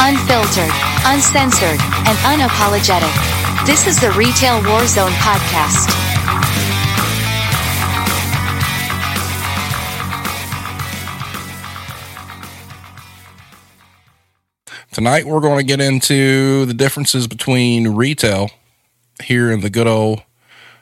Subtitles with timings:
[0.00, 0.70] unfiltered,
[1.04, 3.12] uncensored, and unapologetic.
[3.66, 5.94] This is the Retail Warzone podcast.
[14.92, 18.50] Tonight, we're going to get into the differences between retail
[19.22, 20.22] here in the good old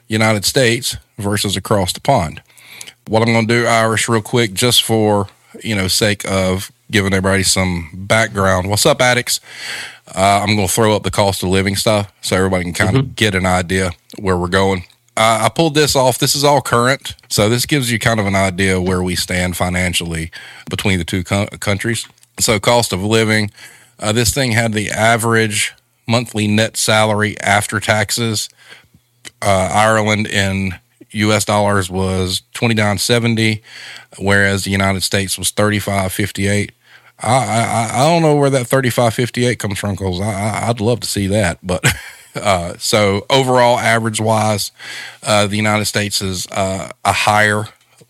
[0.07, 2.41] United States versus across the pond.
[3.07, 5.27] What I'm going to do, Irish, real quick, just for
[5.63, 8.69] you know sake of giving everybody some background.
[8.69, 9.39] What's up, addicts?
[10.07, 12.97] Uh, I'm going to throw up the cost of living stuff so everybody can kind
[12.97, 14.83] of get an idea where we're going.
[15.17, 16.19] Uh, I pulled this off.
[16.19, 19.57] This is all current, so this gives you kind of an idea where we stand
[19.57, 20.31] financially
[20.69, 22.07] between the two co- countries.
[22.39, 23.51] So, cost of living.
[23.99, 25.73] Uh, this thing had the average
[26.07, 28.47] monthly net salary after taxes.
[29.41, 30.75] Uh, Ireland in
[31.17, 31.45] U.S.
[31.45, 33.61] dollars was twenty nine seventy,
[34.17, 36.71] whereas the United States was thirty five fifty eight.
[37.19, 40.67] I, I I don't know where that thirty five fifty eight comes from because I,
[40.69, 41.85] I'd love to see that, but.
[42.35, 44.71] Uh, so overall, average wise,
[45.23, 47.63] uh, the United States is uh, a higher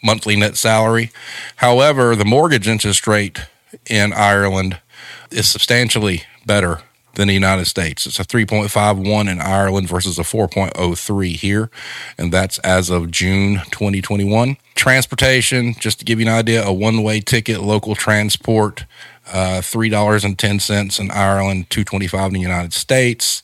[0.04, 1.12] monthly net salary.
[1.56, 3.40] However, the mortgage interest rate
[3.90, 4.82] in Ireland
[5.32, 6.82] is substantially better
[7.18, 8.06] than the United States.
[8.06, 11.72] It's a 3.51 in Ireland versus a 4.03 here,
[12.16, 14.56] and that's as of June 2021.
[14.76, 18.86] Transportation, just to give you an idea, a one way ticket, local transport,
[19.34, 23.42] uh, three dollars and ten cents in Ireland, two twenty five in the United States.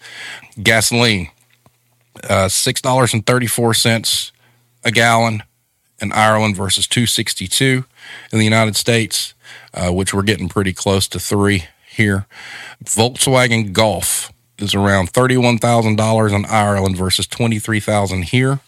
[0.61, 1.30] Gasoline,
[2.30, 4.31] uh, six dollars and thirty four cents
[4.85, 5.41] a gallon
[5.99, 7.85] in Ireland versus two sixty two
[8.31, 9.33] in the United States,
[9.73, 12.25] uh, which we're getting pretty close to three here.
[12.83, 18.59] Volkswagen Golf is around $31,000 in Ireland versus 23,000 here.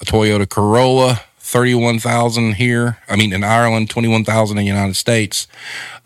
[0.00, 2.98] A Toyota Corolla 31,000 here.
[3.08, 5.46] I mean, in Ireland, 21,000 in the United States.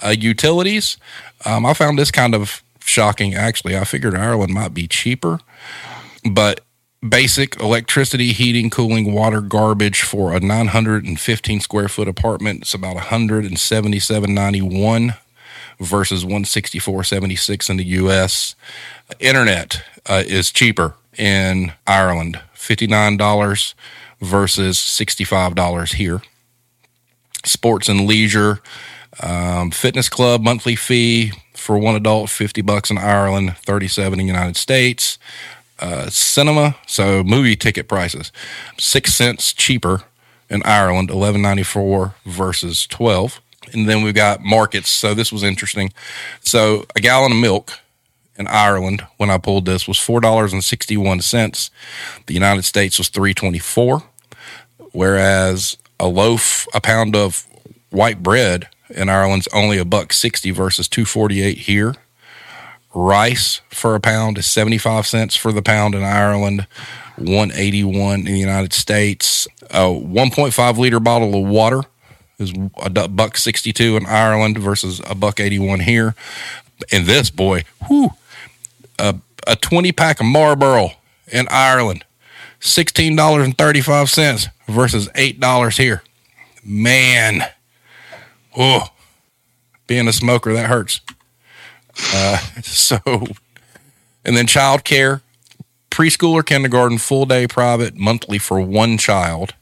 [0.01, 0.97] Uh, utilities,
[1.45, 3.77] um, I found this kind of shocking, actually.
[3.77, 5.39] I figured Ireland might be cheaper,
[6.29, 6.61] but
[7.07, 12.63] basic electricity, heating, cooling, water, garbage for a 915 square foot apartment.
[12.63, 15.17] It's about 177.91
[15.81, 18.55] versus one sixty-four seventy-six in the U.S.
[19.21, 23.75] Internet uh, is cheaper in Ireland, fifty-nine dollars
[24.21, 26.23] versus $65 here.
[27.45, 28.61] Sports and leisure,
[29.23, 34.33] um, fitness club monthly fee for one adult, 50 bucks in Ireland, 37 in the
[34.33, 35.19] United States.
[35.79, 38.33] Uh, cinema, so movie ticket prices,
[38.79, 40.05] six cents cheaper
[40.49, 43.43] in Ireland, 11.94 versus 12.
[43.73, 44.91] And then we've got markets.
[44.91, 45.93] So this was interesting.
[46.41, 47.73] So a gallon of milk
[48.39, 51.71] in Ireland when I pulled this was four dollars and sixty one cents.
[52.27, 54.03] The United States was three twenty four,
[54.93, 57.47] whereas a loaf, a pound of
[57.91, 61.95] white bread in Ireland's only a buck sixty versus two forty eight here.
[62.95, 66.67] Rice for a pound is seventy five cents for the pound in Ireland,
[67.17, 69.49] one eighty one in the United States.
[69.71, 71.83] A one point five liter bottle of water
[72.39, 72.53] is
[72.83, 76.15] a buck sixty two in Ireland versus a buck eighty one here.
[76.93, 78.11] And this boy, whew,
[78.99, 79.17] a,
[79.47, 80.91] a 20 pack of Marlboro
[81.29, 82.05] in Ireland,
[82.61, 86.03] $16.35 versus $8 here.
[86.65, 87.43] Man,
[88.57, 88.89] oh,
[89.87, 91.01] being a smoker, that hurts.
[92.13, 92.99] Uh, so,
[94.25, 95.23] and then child care,
[95.91, 99.55] preschool or kindergarten, full day private, monthly for one child.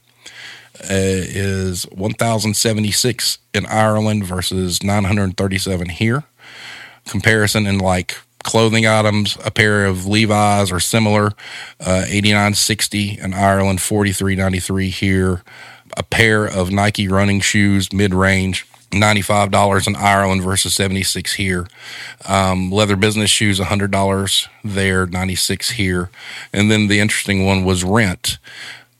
[0.85, 6.23] Uh, is 1076 in Ireland versus 937 here.
[7.05, 11.31] Comparison in like clothing items, a pair of Levi's or similar,
[11.79, 15.43] uh, 89.60 in Ireland, 43.93 here.
[15.97, 21.67] A pair of Nike running shoes, mid range, $95 in Ireland versus 76 here.
[22.27, 26.09] Um, leather business shoes, $100 there, 96 here.
[26.53, 28.37] And then the interesting one was rent.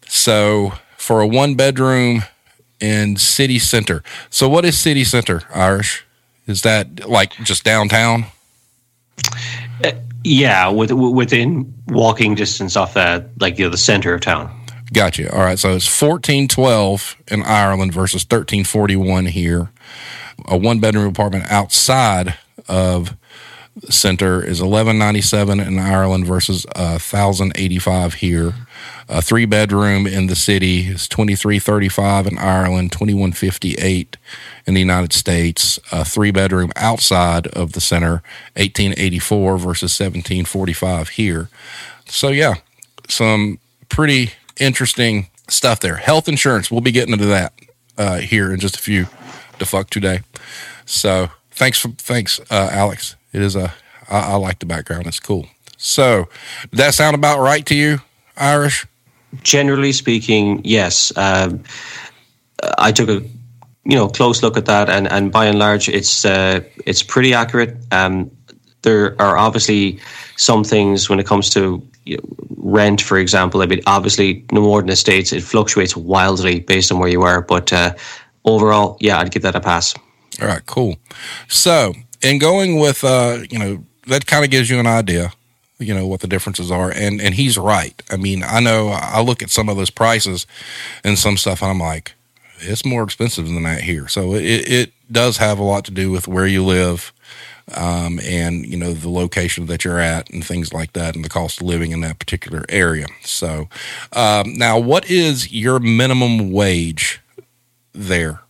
[0.08, 0.74] So
[1.06, 2.24] for a one bedroom
[2.80, 4.02] in city center.
[4.32, 6.04] So what is city center, Irish?
[6.48, 8.26] Is that like just downtown?
[9.84, 9.92] Uh,
[10.24, 14.50] yeah, with, within walking distance off that, like you know, the center of town.
[14.92, 15.32] Gotcha.
[15.32, 15.60] All right.
[15.60, 19.70] So it's fourteen twelve in Ireland versus thirteen forty one here.
[20.48, 22.36] A one bedroom apartment outside
[22.68, 23.16] of
[23.76, 28.54] the center is eleven ninety seven in Ireland versus thousand eighty five here.
[29.08, 33.34] A three bedroom in the city is twenty three thirty five in Ireland, twenty one
[33.34, 34.18] fifty eight
[34.66, 35.80] in the United States.
[35.92, 38.24] A three bedroom outside of the center,
[38.56, 41.50] eighteen eighty four versus seventeen forty five here.
[42.08, 42.56] So yeah,
[43.08, 43.60] some
[43.90, 45.98] pretty interesting stuff there.
[45.98, 47.54] Health insurance, we'll be getting into that
[47.98, 49.08] uh, here in just a few.
[49.60, 50.22] Defunct Today.
[50.86, 53.16] So thanks for thanks, uh, Alex.
[53.34, 53.74] it is a.
[54.10, 55.08] I, I like the background.
[55.08, 55.48] It's cool.
[55.78, 56.28] So,
[56.72, 58.00] does that sound about right to you,
[58.38, 58.86] Irish?
[59.44, 61.16] Generally speaking, yes.
[61.18, 61.64] Um,
[62.78, 63.22] I took a
[63.84, 67.34] you know close look at that, and, and by and large, it's uh, it's pretty
[67.34, 67.78] accurate.
[67.92, 68.32] Um,
[68.82, 70.00] there are obviously
[70.38, 72.24] some things when it comes to you know,
[72.58, 73.62] rent, for example.
[73.62, 77.24] I mean, obviously, no more than the states, it fluctuates wildly based on where you
[77.24, 77.42] are.
[77.42, 77.96] But uh,
[78.46, 79.96] overall, yeah, I'd give that a pass.
[80.42, 80.98] All right, cool.
[81.48, 85.34] So, in going with, uh, you know, that kind of gives you an idea,
[85.80, 86.92] you know, what the differences are.
[86.92, 88.02] And and he's right.
[88.10, 90.48] I mean, I know I look at some of those prices
[91.04, 92.14] and some stuff, and I'm like,
[92.60, 94.08] it's more expensive than that here.
[94.08, 97.12] So it, it does have a lot to do with where you live,
[97.76, 101.30] um, and you know the location that you're at and things like that, and the
[101.30, 103.08] cost of living in that particular area.
[103.24, 103.68] So
[104.14, 107.22] um, now, what is your minimum wage
[107.94, 108.42] there?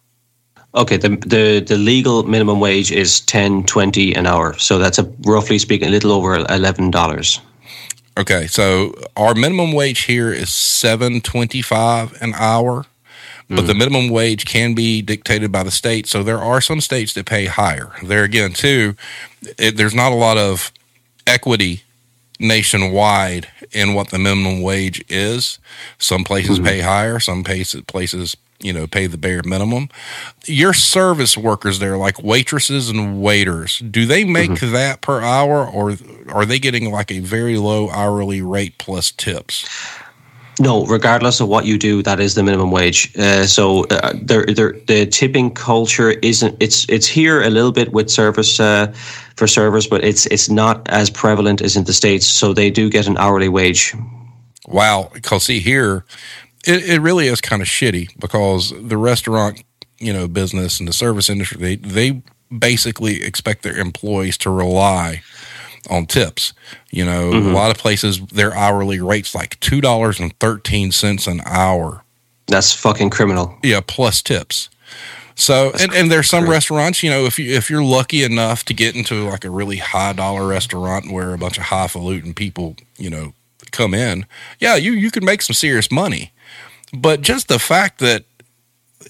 [0.75, 5.03] Okay, the, the the legal minimum wage is ten twenty an hour, so that's a
[5.21, 7.39] roughly speaking a little over eleven dollars.
[8.17, 12.85] Okay, so our minimum wage here is seven twenty five an hour,
[13.49, 13.67] but mm.
[13.67, 16.07] the minimum wage can be dictated by the state.
[16.07, 17.93] So there are some states that pay higher.
[18.03, 18.95] There again, too,
[19.57, 20.73] it, there's not a lot of
[21.25, 21.83] equity
[22.37, 25.57] nationwide in what the minimum wage is.
[25.99, 26.67] Some places mm-hmm.
[26.67, 29.89] pay higher, some places places you know pay the bare minimum
[30.45, 34.71] your service workers there like waitresses and waiters do they make mm-hmm.
[34.71, 35.95] that per hour or
[36.29, 39.67] are they getting like a very low hourly rate plus tips
[40.59, 43.15] no, regardless of what you do, that is the minimum wage.
[43.17, 46.55] Uh, so uh, there, there, the tipping culture isn't.
[46.61, 48.93] It's it's here a little bit with service uh,
[49.35, 52.25] for servers, but it's it's not as prevalent as in the states.
[52.25, 53.93] So they do get an hourly wage.
[54.67, 56.05] Wow, because see here,
[56.67, 59.63] it, it really is kind of shitty because the restaurant,
[59.99, 62.21] you know, business and the service industry, they they
[62.57, 65.21] basically expect their employees to rely
[65.89, 66.53] on tips.
[66.91, 67.49] You know, mm-hmm.
[67.49, 72.03] a lot of places their hourly rates like two dollars and thirteen cents an hour.
[72.47, 73.57] That's fucking criminal.
[73.63, 74.69] Yeah, plus tips.
[75.35, 78.73] So and, and there's some restaurants, you know, if you if you're lucky enough to
[78.73, 83.09] get into like a really high dollar restaurant where a bunch of highfalutin people, you
[83.09, 83.33] know,
[83.71, 84.25] come in,
[84.59, 86.31] yeah, you you can make some serious money.
[86.93, 88.25] But just the fact that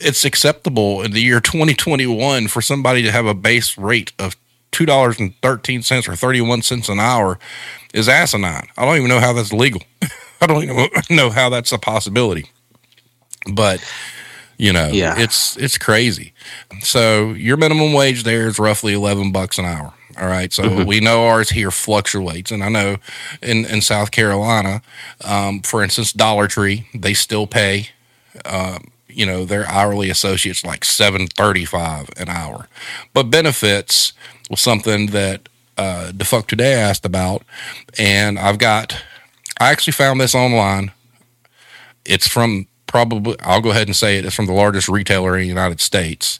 [0.01, 4.35] it's acceptable in the year 2021 for somebody to have a base rate of
[4.71, 7.39] two dollars and thirteen cents or thirty one cents an hour
[7.93, 8.67] is asinine.
[8.77, 9.81] I don't even know how that's legal.
[10.41, 12.49] I don't even know how that's a possibility.
[13.51, 13.81] But
[14.57, 15.15] you know, yeah.
[15.17, 16.33] it's it's crazy.
[16.81, 19.93] So your minimum wage there is roughly eleven bucks an hour.
[20.17, 20.53] All right.
[20.53, 20.85] So mm-hmm.
[20.85, 22.51] we know ours here fluctuates.
[22.51, 22.97] And I know
[23.41, 24.81] in, in South Carolina,
[25.23, 27.89] um, for instance, Dollar Tree, they still pay,
[28.45, 32.67] um, you know, their hourly associates like seven thirty five an hour.
[33.13, 34.13] But benefits
[34.49, 37.43] was something that uh, Defunct Today asked about.
[37.97, 39.03] And I've got,
[39.59, 40.91] I actually found this online.
[42.05, 45.41] It's from probably, I'll go ahead and say it, it's from the largest retailer in
[45.41, 46.39] the United States.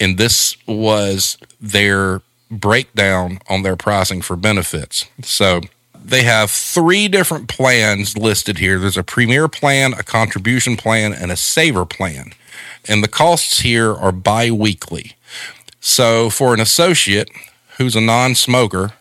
[0.00, 5.06] And this was their breakdown on their pricing for benefits.
[5.22, 5.60] So
[6.02, 11.30] they have three different plans listed here there's a premier plan, a contribution plan, and
[11.30, 12.32] a saver plan.
[12.86, 15.16] And the costs here are bi weekly.
[15.80, 17.30] So for an associate
[17.76, 18.92] who's a non smoker,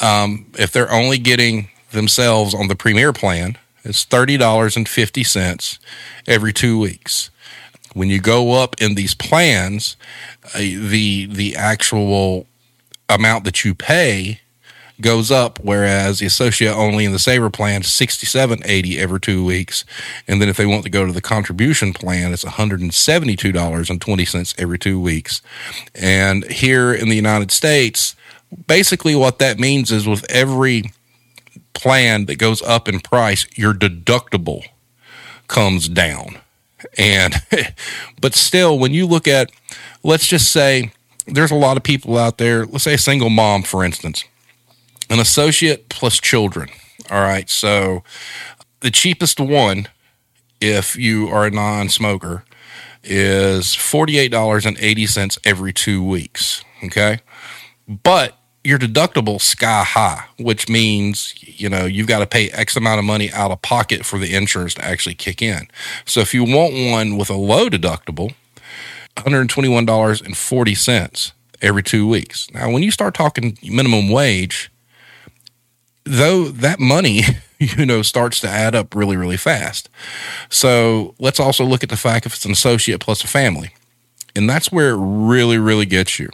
[0.00, 5.78] um, if they're only getting themselves on the premier plan, it's $30.50
[6.26, 7.30] every two weeks.
[7.92, 9.96] When you go up in these plans,
[10.54, 12.46] uh, the the actual
[13.08, 14.40] amount that you pay
[15.00, 19.44] goes up, whereas the associate only in the saver plan is sixty-seven eighty every two
[19.44, 19.84] weeks,
[20.28, 22.94] and then if they want to go to the contribution plan, it's one hundred and
[22.94, 25.42] seventy-two dollars and twenty cents every two weeks.
[25.94, 28.14] And here in the United States,
[28.66, 30.92] basically what that means is with every
[31.72, 34.62] plan that goes up in price, your deductible
[35.48, 36.38] comes down.
[36.96, 37.34] And
[38.20, 39.50] but still, when you look at,
[40.02, 40.92] let's just say
[41.26, 42.66] there's a lot of people out there.
[42.66, 44.24] Let's say a single mom, for instance
[45.10, 46.68] an associate plus children.
[47.10, 47.48] All right.
[47.48, 48.02] So
[48.80, 49.88] the cheapest one,
[50.60, 52.44] if you are a non smoker,
[53.02, 56.64] is $48.80 every two weeks.
[56.82, 57.20] Okay.
[57.86, 62.98] But your deductible sky high, which means, you know, you've got to pay X amount
[62.98, 65.68] of money out of pocket for the insurance to actually kick in.
[66.06, 68.34] So if you want one with a low deductible,
[69.16, 72.50] $121.40 every two weeks.
[72.52, 74.70] Now, when you start talking minimum wage,
[76.04, 77.22] though that money
[77.58, 79.88] you know starts to add up really really fast
[80.50, 83.70] so let's also look at the fact if it's an associate plus a family
[84.36, 86.28] and that's where it really really gets you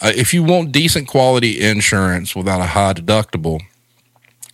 [0.00, 3.60] Uh, if you want decent quality insurance without a high deductible,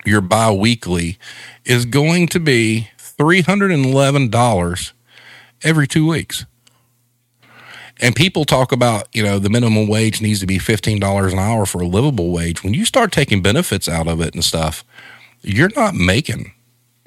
[0.04, 1.18] your biweekly
[1.64, 4.92] is going to be $311
[5.62, 6.44] every two weeks.
[8.02, 11.64] And people talk about, you know, the minimum wage needs to be $15 an hour
[11.64, 12.64] for a livable wage.
[12.64, 14.84] When you start taking benefits out of it and stuff,
[15.40, 16.52] you're not making,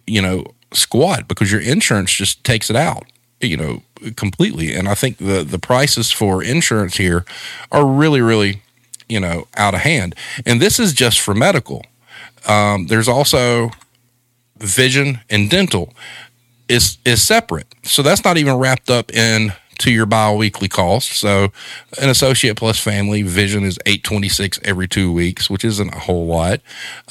[0.08, 3.04] you know, squat because your insurance just takes it out,
[3.42, 3.84] you know,
[4.16, 4.74] completely.
[4.74, 7.26] And I think the the prices for insurance here
[7.74, 8.62] are really, really,
[9.10, 10.16] you know, out of hand.
[10.46, 11.86] And this is just for medical.
[12.48, 13.72] Um, there's also
[14.58, 15.94] vision and dental
[16.70, 17.68] is is separate.
[17.84, 21.12] So that's not even wrapped up in to your biweekly cost.
[21.14, 21.52] So
[22.02, 26.62] an associate plus family vision is 826 every two weeks, which isn't a whole lot.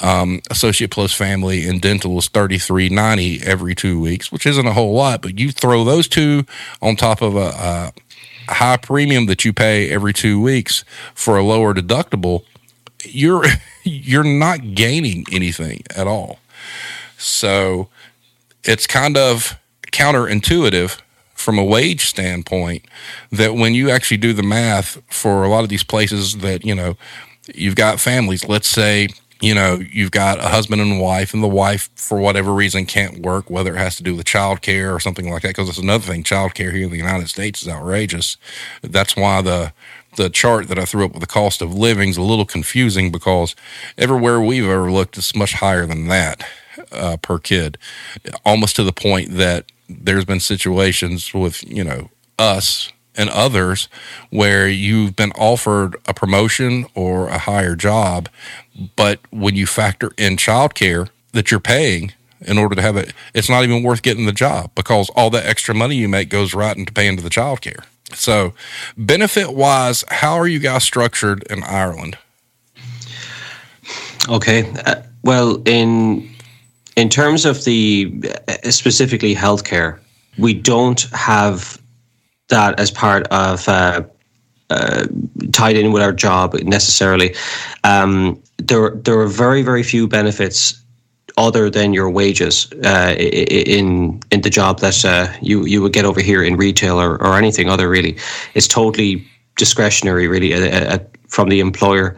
[0.00, 4.94] Um, associate plus family and dental is 3390 every two weeks, which isn't a whole
[4.94, 6.46] lot, but you throw those two
[6.80, 7.92] on top of a,
[8.48, 12.44] a high premium that you pay every two weeks for a lower deductible,
[13.04, 13.44] you're,
[13.82, 16.38] you're not gaining anything at all.
[17.18, 17.88] So
[18.64, 19.58] it's kind of
[19.92, 21.00] counterintuitive
[21.44, 22.84] from a wage standpoint
[23.30, 26.74] that when you actually do the math for a lot of these places that, you
[26.74, 26.96] know,
[27.54, 29.08] you've got families, let's say,
[29.42, 33.18] you know, you've got a husband and wife, and the wife, for whatever reason, can't
[33.18, 35.48] work, whether it has to do with child care or something like that.
[35.48, 38.38] Because it's another thing, child care here in the United States is outrageous.
[38.80, 39.72] That's why the
[40.16, 43.10] the chart that I threw up with the cost of living is a little confusing
[43.10, 43.56] because
[43.98, 46.46] everywhere we've ever looked, it's much higher than that
[46.92, 47.78] uh, per kid,
[48.44, 53.88] almost to the point that there's been situations with, you know, us and others
[54.30, 58.28] where you've been offered a promotion or a higher job,
[58.96, 63.48] but when you factor in childcare that you're paying in order to have it, it's
[63.48, 66.76] not even worth getting the job because all that extra money you make goes right
[66.76, 67.84] into paying to the childcare.
[68.12, 68.52] So,
[68.96, 72.18] benefit wise, how are you guys structured in Ireland?
[74.28, 74.70] Okay.
[74.84, 76.33] Uh, well, in
[76.96, 78.12] in terms of the
[78.48, 79.98] uh, specifically healthcare,
[80.38, 81.80] we don't have
[82.48, 84.02] that as part of uh,
[84.70, 85.06] uh,
[85.52, 87.34] tied in with our job necessarily.
[87.84, 90.80] Um, there, there are very, very few benefits
[91.36, 96.04] other than your wages uh, in in the job that uh, you you would get
[96.04, 97.88] over here in retail or, or anything other.
[97.88, 98.16] Really,
[98.54, 100.98] it's totally discretionary, really, uh,
[101.28, 102.16] from the employer,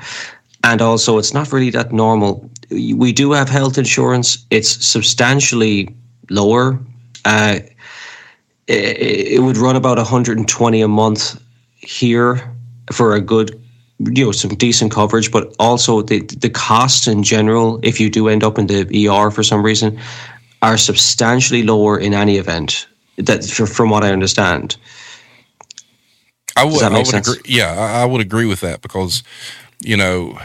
[0.64, 4.44] and also it's not really that normal we do have health insurance.
[4.50, 5.94] It's substantially
[6.30, 6.78] lower.
[7.24, 7.60] Uh,
[8.66, 11.40] it, it, would run about 120 a month
[11.74, 12.52] here
[12.92, 13.60] for a good,
[13.98, 15.30] you know, some decent coverage.
[15.30, 19.30] But also the the costs in general, if you do end up in the ER
[19.30, 19.98] for some reason,
[20.62, 22.86] are substantially lower in any event.
[23.18, 24.76] That from what I understand.
[26.56, 27.40] I would, I would agree.
[27.44, 29.22] Yeah, I would agree with that because,
[29.80, 30.38] you know,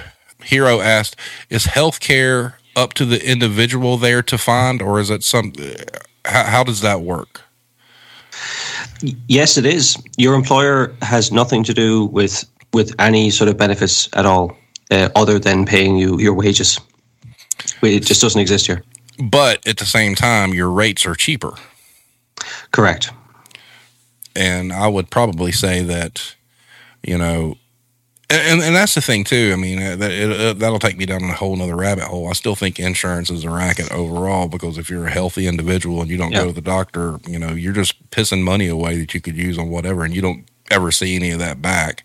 [0.44, 1.16] Hero asked,
[1.50, 5.54] "Is healthcare up to the individual there to find, or is it some?
[6.26, 7.42] How, how does that work?"
[9.28, 9.98] Yes, it is.
[10.18, 14.58] Your employer has nothing to do with with any sort of benefits at all,
[14.92, 16.80] uh, other than paying you your wages.
[17.82, 18.84] It just doesn't exist here.
[19.20, 21.54] But at the same time, your rates are cheaper.
[22.72, 23.12] Correct.
[24.36, 26.36] And I would probably say that,
[27.04, 27.58] you know,
[28.32, 29.52] and, and that's the thing too.
[29.54, 32.30] I mean, uh, that it, uh, that'll take me down a whole nother rabbit hole.
[32.30, 36.10] I still think insurance is a racket overall because if you're a healthy individual and
[36.10, 39.22] you don't go to the doctor, you know, you're just pissing money away that you
[39.22, 42.04] could use on whatever, and you don't ever see any of that back.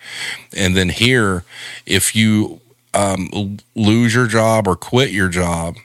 [0.56, 1.44] And then here,
[1.86, 2.60] if you
[2.94, 5.76] um, lose your job or quit your job,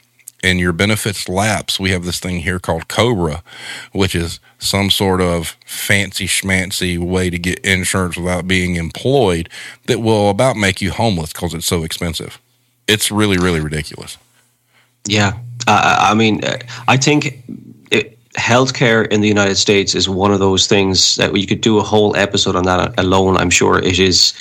[0.43, 3.43] and your benefits lapse, we have this thing here called Cobra,
[3.91, 9.49] which is some sort of fancy schmancy way to get insurance without being employed
[9.87, 12.39] that will about make you homeless because it's so expensive.
[12.87, 14.17] It's really, really ridiculous.
[15.05, 15.37] Yeah.
[15.67, 16.41] Uh, I mean,
[16.87, 17.43] I think
[17.91, 21.79] it, healthcare in the United States is one of those things that you could do
[21.79, 23.37] a whole episode on that alone.
[23.37, 24.33] I'm sure it is,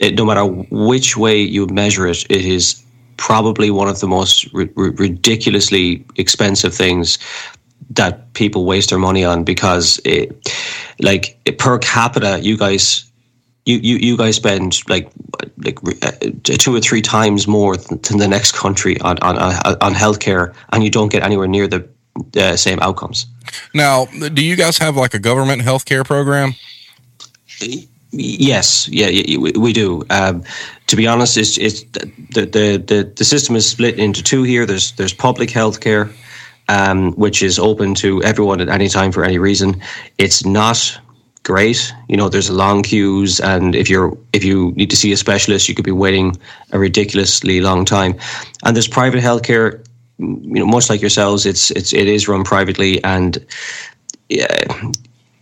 [0.00, 2.82] it, no matter which way you measure it, it is
[3.16, 7.18] probably one of the most r- ridiculously expensive things
[7.90, 10.52] that people waste their money on because it,
[11.00, 13.06] like per capita you guys
[13.66, 15.10] you, you, you guys spend like
[15.58, 20.54] like uh, two or three times more than the next country on on on healthcare,
[20.72, 21.86] and you don't get anywhere near the
[22.36, 23.26] uh, same outcomes.
[23.74, 26.54] Now, do you guys have like a government healthcare program?
[28.12, 29.08] Yes, yeah,
[29.38, 30.04] we do.
[30.10, 30.44] Um,
[30.86, 34.64] to be honest, it's, it's the, the, the, the system is split into two here.
[34.64, 36.10] There's there's public health care,
[36.68, 39.82] um, which is open to everyone at any time for any reason.
[40.18, 40.98] It's not
[41.42, 41.92] great.
[42.08, 45.68] You know, there's long queues, and if you're if you need to see a specialist,
[45.68, 46.36] you could be waiting
[46.72, 48.14] a ridiculously long time.
[48.64, 49.84] And there's private healthcare.
[50.18, 53.44] You know, much like yourselves, it's it's it is run privately, and
[54.28, 54.64] yeah,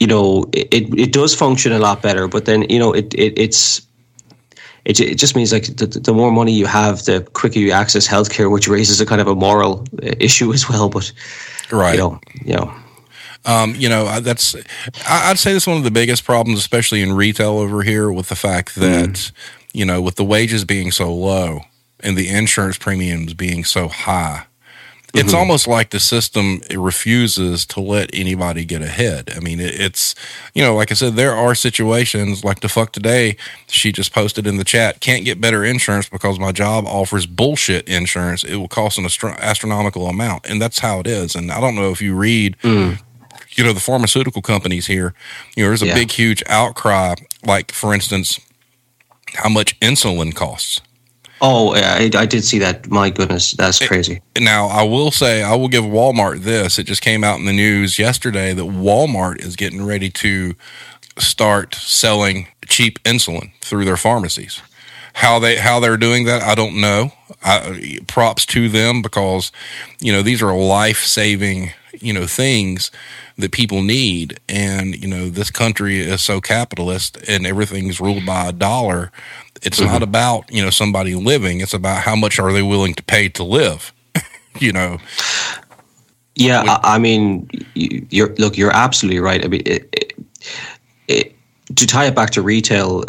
[0.04, 2.28] you know, it it does function a lot better.
[2.28, 3.80] But then you know, it, it it's
[4.84, 8.06] it, it just means like the, the more money you have, the quicker you access
[8.06, 10.90] healthcare, which raises a kind of a moral issue as well.
[10.90, 11.10] But
[11.72, 12.74] right, you know, you know.
[13.46, 14.54] Um, you know, that's
[15.08, 18.36] I'd say that's one of the biggest problems, especially in retail over here, with the
[18.36, 19.32] fact that mm.
[19.72, 21.60] you know, with the wages being so low
[22.00, 24.44] and the insurance premiums being so high,
[25.14, 25.36] it's mm-hmm.
[25.36, 29.30] almost like the system refuses to let anybody get ahead.
[29.36, 30.16] I mean, it, it's,
[30.54, 33.36] you know, like I said, there are situations like Defunct Today,
[33.68, 37.88] she just posted in the chat, can't get better insurance because my job offers bullshit
[37.88, 38.42] insurance.
[38.42, 40.46] It will cost an astro- astronomical amount.
[40.46, 41.36] And that's how it is.
[41.36, 43.00] And I don't know if you read, mm.
[43.52, 45.14] you know, the pharmaceutical companies here,
[45.54, 45.94] you know, there's a yeah.
[45.94, 47.14] big, huge outcry.
[47.46, 48.40] Like, for instance,
[49.34, 50.80] how much insulin costs.
[51.46, 52.88] Oh, I, I did see that.
[52.88, 54.22] My goodness, that's crazy.
[54.40, 56.78] Now, I will say, I will give Walmart this.
[56.78, 60.54] It just came out in the news yesterday that Walmart is getting ready to
[61.18, 64.62] start selling cheap insulin through their pharmacies.
[65.12, 67.12] How they how they're doing that, I don't know.
[67.44, 69.52] I, props to them because
[70.00, 72.90] you know these are life saving you know things
[73.36, 78.48] that people need, and you know this country is so capitalist and everything's ruled by
[78.48, 79.12] a dollar
[79.64, 79.92] it's mm-hmm.
[79.92, 81.60] not about, you know, somebody living.
[81.60, 83.92] It's about how much are they willing to pay to live,
[84.60, 84.98] you know?
[86.36, 86.62] Yeah.
[86.62, 89.44] When, I, mean, you're, look, you're absolutely right.
[89.44, 90.12] I mean, it, it,
[91.08, 91.36] it,
[91.76, 93.04] to tie it back to retail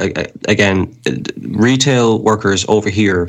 [0.47, 0.97] again,
[1.41, 3.27] retail workers over here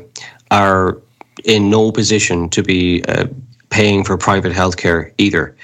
[0.53, 0.99] are
[1.45, 3.27] in no position to be uh,
[3.71, 5.57] paying for private healthcare either.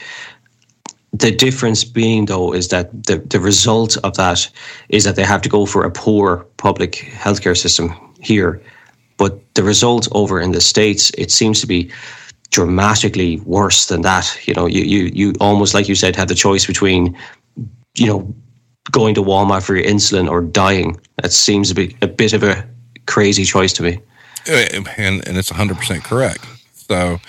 [1.13, 4.51] The difference being, though, is that the, the result of that
[4.89, 8.63] is that they have to go for a poor public healthcare system here.
[9.19, 11.91] But the result over in the States, it seems to be
[12.51, 14.39] dramatically worse than that.
[14.47, 17.17] You know, you, you, you almost, like you said, have the choice between,
[17.95, 18.35] you know,
[18.91, 20.99] going to Walmart for your insulin or dying.
[21.21, 22.67] That seems to be a bit of a
[23.07, 24.01] crazy choice to me.
[24.49, 26.45] Uh, and, and it's 100% correct.
[26.73, 27.21] So,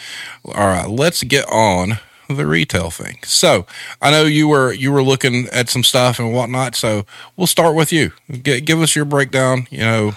[0.45, 1.99] all right, let's get on
[2.37, 3.19] the retail thing.
[3.23, 3.65] So
[4.01, 6.75] I know you were you were looking at some stuff and whatnot.
[6.75, 8.11] So we'll start with you.
[8.31, 9.67] G- give us your breakdown.
[9.69, 10.11] You know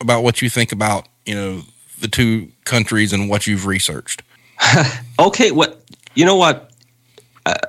[0.00, 1.62] about what you think about you know
[2.00, 4.22] the two countries and what you've researched.
[5.18, 5.82] okay, what
[6.14, 6.70] you know what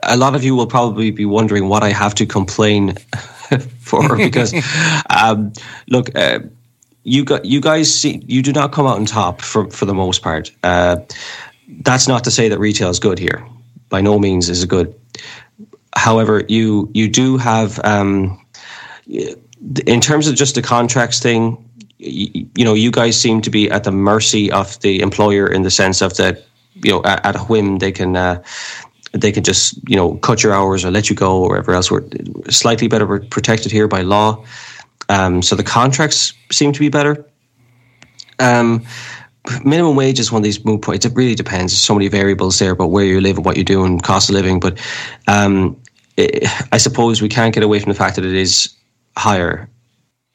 [0.03, 2.95] a lot of you will probably be wondering what I have to complain
[3.79, 4.53] for because
[5.09, 5.53] um,
[5.87, 6.15] look.
[6.15, 6.39] Uh,
[7.05, 9.93] you got you guys see you do not come out on top for for the
[9.93, 10.51] most part.
[10.63, 10.95] Uh,
[11.81, 13.45] that's not to say that retail is good here
[13.93, 14.89] by no means is good.
[15.95, 18.43] However, you you do have um,
[19.85, 21.57] in terms of just the contracts thing.
[21.99, 25.61] You, you, know, you guys seem to be at the mercy of the employer in
[25.61, 28.17] the sense of that you know at, at a whim they can.
[28.17, 28.41] Uh,
[29.15, 31.91] they can just you know cut your hours or let you go or whatever else.
[31.91, 32.03] We're
[32.49, 34.43] slightly better protected here by law,
[35.09, 37.23] um, so the contracts seem to be better.
[38.39, 38.81] Um,
[39.63, 41.05] minimum wage is one of these moot points.
[41.05, 41.73] It really depends.
[41.73, 44.29] There's so many variables there about where you live and what you do and cost
[44.29, 44.59] of living.
[44.59, 44.79] But
[45.27, 45.79] um,
[46.17, 48.73] it, I suppose we can't get away from the fact that it is
[49.17, 49.69] higher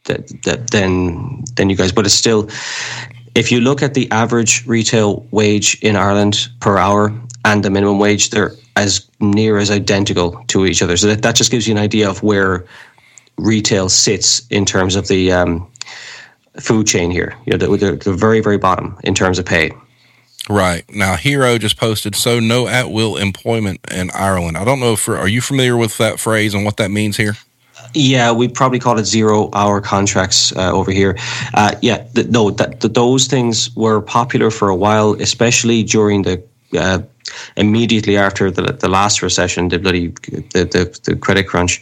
[0.04, 1.92] that, that, than than you guys.
[1.92, 2.48] But it's still,
[3.34, 7.12] if you look at the average retail wage in Ireland per hour
[7.44, 10.96] and the minimum wage, they're as near as identical to each other.
[10.96, 12.66] So that, that just gives you an idea of where
[13.36, 15.66] retail sits in terms of the um,
[16.60, 17.36] food chain here.
[17.46, 19.72] You know, the, the very, very bottom in terms of pay.
[20.48, 24.56] Right now, Hero just posted so no at will employment in Ireland.
[24.56, 27.34] I don't know if are you familiar with that phrase and what that means here?
[27.94, 31.16] Yeah, we probably call it zero hour contracts uh, over here.
[31.54, 36.22] Uh, yeah, the, no, that the, those things were popular for a while, especially during
[36.22, 36.42] the
[36.78, 37.00] uh,
[37.56, 41.80] immediately after the the last recession, the bloody the, the, the credit crunch.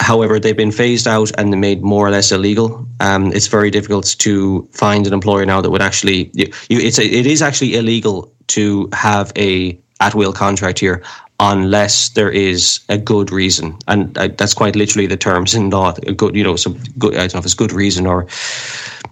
[0.00, 2.86] However, they've been phased out and made more or less illegal.
[3.00, 6.30] Um, it's very difficult to find an employer now that would actually.
[6.34, 11.02] You, you, it's a, it is actually illegal to have a at will contract here
[11.40, 15.94] unless there is a good reason, and uh, that's quite literally the terms in law.
[16.06, 17.14] A good, you know, some good.
[17.14, 18.26] I don't know if it's good reason or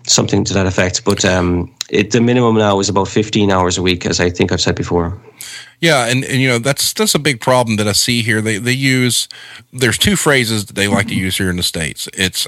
[0.07, 1.05] something to that effect.
[1.05, 4.53] But um, it, the minimum now is about fifteen hours a week, as I think
[4.53, 5.21] I've said before.
[5.83, 8.41] Yeah, and, and you know that's that's a big problem that I see here.
[8.41, 9.29] They they use
[9.73, 12.09] there's two phrases that they like to use here in the states.
[12.15, 12.47] It's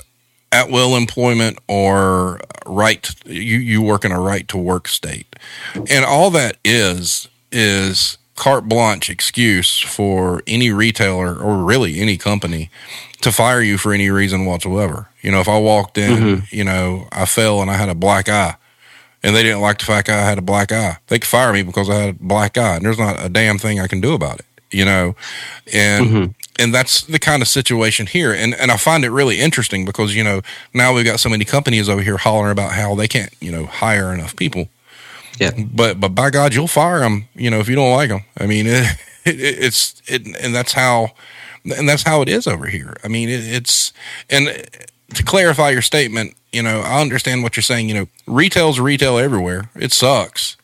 [0.52, 5.34] at will employment or right you you work in a right to work state,
[5.90, 12.70] and all that is is carte blanche excuse for any retailer or really any company
[13.20, 15.08] to fire you for any reason whatsoever.
[15.22, 16.56] You know, if I walked in, mm-hmm.
[16.56, 18.54] you know, I fell and I had a black eye,
[19.24, 21.62] and they didn't like the fact I had a black eye, they could fire me
[21.62, 24.12] because I had a black eye, and there's not a damn thing I can do
[24.12, 24.46] about it.
[24.70, 25.16] You know,
[25.72, 26.30] and mm-hmm.
[26.58, 30.14] and that's the kind of situation here, and and I find it really interesting because
[30.14, 30.42] you know
[30.74, 33.64] now we've got so many companies over here hollering about how they can't you know
[33.66, 34.68] hire enough people.
[35.40, 37.28] Yeah, but but by God, you'll fire them.
[37.34, 38.24] You know, if you don't like them.
[38.38, 41.12] I mean, it, it, it's it, and that's how
[41.64, 42.94] and that's how it is over here.
[43.02, 43.92] I mean, it, it's
[44.28, 44.48] and
[45.14, 47.88] to clarify your statement, you know, I understand what you're saying.
[47.88, 49.70] You know, retail's retail everywhere.
[49.74, 50.56] It sucks,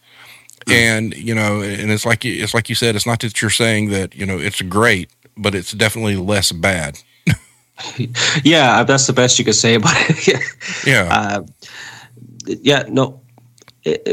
[0.66, 0.72] mm.
[0.72, 2.94] and you know, and it's like it's like you said.
[2.96, 6.98] It's not that you're saying that you know it's great, but it's definitely less bad.
[8.44, 10.44] yeah, that's the best you could say about it.
[10.86, 11.42] yeah, uh,
[12.46, 13.20] yeah, no.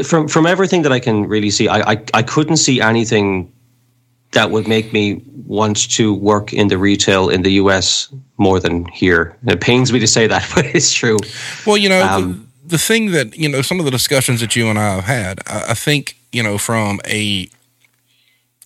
[0.02, 3.52] From from everything that I can really see, I, I I couldn't see anything
[4.32, 8.84] that would make me want to work in the retail in the US more than
[8.86, 9.36] here.
[9.46, 11.18] It pains me to say that, but it's true.
[11.66, 14.54] Well, you know, um, the, the, thing that, you know, some of the discussions that
[14.54, 17.48] you and I have had, I, I think, you know, from a,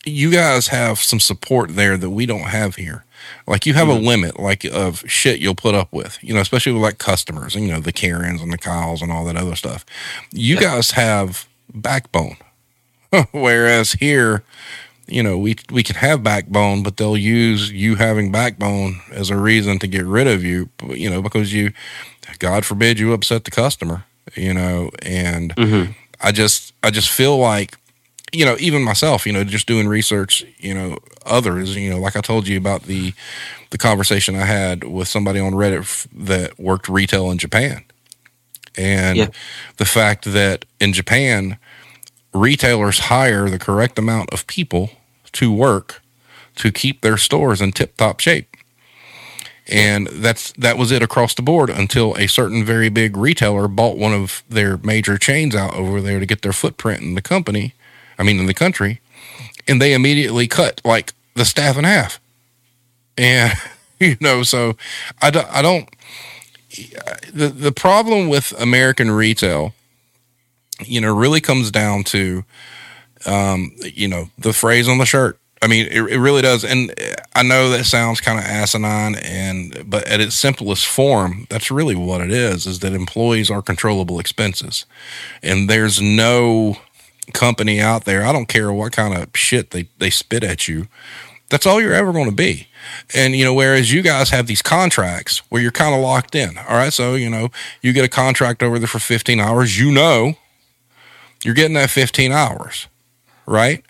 [0.04, 3.04] you guys have some support there that we don't have here.
[3.46, 4.04] Like you have mm-hmm.
[4.04, 7.54] a limit, like of shit you'll put up with, you know, especially with like customers,
[7.54, 9.84] and you know, the Karens and the Kyles and all that other stuff.
[10.32, 10.60] You yeah.
[10.60, 12.36] guys have backbone,
[13.32, 14.42] whereas here,
[15.12, 19.36] you know, we we can have backbone, but they'll use you having backbone as a
[19.36, 20.70] reason to get rid of you.
[20.88, 21.72] You know, because you,
[22.38, 24.04] God forbid, you upset the customer.
[24.34, 25.92] You know, and mm-hmm.
[26.20, 27.76] I just I just feel like,
[28.32, 32.16] you know, even myself, you know, just doing research, you know, others, you know, like
[32.16, 33.12] I told you about the
[33.70, 37.84] the conversation I had with somebody on Reddit that worked retail in Japan,
[38.76, 39.28] and yeah.
[39.76, 41.58] the fact that in Japan
[42.32, 44.90] retailers hire the correct amount of people
[45.34, 46.02] to work
[46.56, 48.56] to keep their stores in tip top shape.
[49.68, 53.96] And that's that was it across the board until a certain very big retailer bought
[53.96, 57.74] one of their major chains out over there to get their footprint in the company,
[58.18, 59.00] I mean in the country,
[59.68, 62.20] and they immediately cut like the staff in half.
[63.16, 63.52] And
[64.00, 64.76] you know, so
[65.22, 65.88] I don't, I don't
[67.32, 69.74] the the problem with American retail,
[70.80, 72.44] you know, really comes down to
[73.26, 75.38] um, you know, the phrase on the shirt.
[75.62, 76.64] I mean, it, it really does.
[76.64, 76.92] And
[77.36, 81.94] I know that sounds kind of asinine and, but at its simplest form, that's really
[81.94, 84.86] what it is, is that employees are controllable expenses.
[85.40, 86.78] And there's no
[87.32, 88.24] company out there.
[88.24, 90.88] I don't care what kind of shit they, they spit at you.
[91.48, 92.66] That's all you're ever going to be.
[93.14, 96.58] And, you know, whereas you guys have these contracts where you're kind of locked in.
[96.58, 96.92] All right.
[96.92, 97.50] So, you know,
[97.82, 100.34] you get a contract over there for 15 hours, you know,
[101.44, 102.88] you're getting that 15 hours
[103.46, 103.84] right?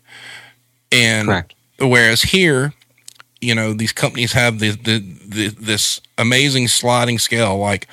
[0.91, 1.55] And Correct.
[1.81, 2.73] whereas here,
[3.41, 7.59] you know, these companies have the, the, the, this amazing sliding scale.
[7.59, 7.89] Like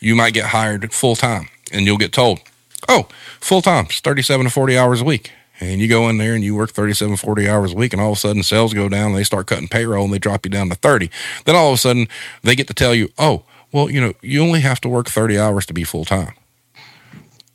[0.00, 2.40] you might get hired full time and you'll get told,
[2.88, 3.08] oh,
[3.40, 5.32] full time, it's 37 to 40 hours a week.
[5.60, 8.12] And you go in there and you work 37, 40 hours a week, and all
[8.12, 10.50] of a sudden sales go down and they start cutting payroll and they drop you
[10.50, 11.10] down to 30.
[11.44, 12.08] Then all of a sudden
[12.42, 15.38] they get to tell you, oh, well, you know, you only have to work 30
[15.38, 16.32] hours to be full time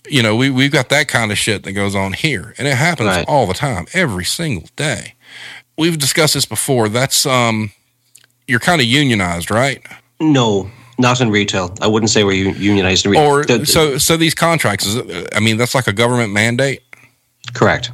[0.09, 2.53] you know, we, we've got that kind of shit that goes on here.
[2.57, 3.25] And it happens right.
[3.27, 5.15] all the time, every single day.
[5.77, 6.89] We've discussed this before.
[6.89, 7.71] That's, um,
[8.47, 9.85] you're kind of unionized, right?
[10.19, 11.75] No, not in retail.
[11.81, 13.29] I wouldn't say we're unionized in retail.
[13.29, 14.97] Or, the, so, so these contracts,
[15.33, 16.83] I mean, that's like a government mandate?
[17.53, 17.91] Correct.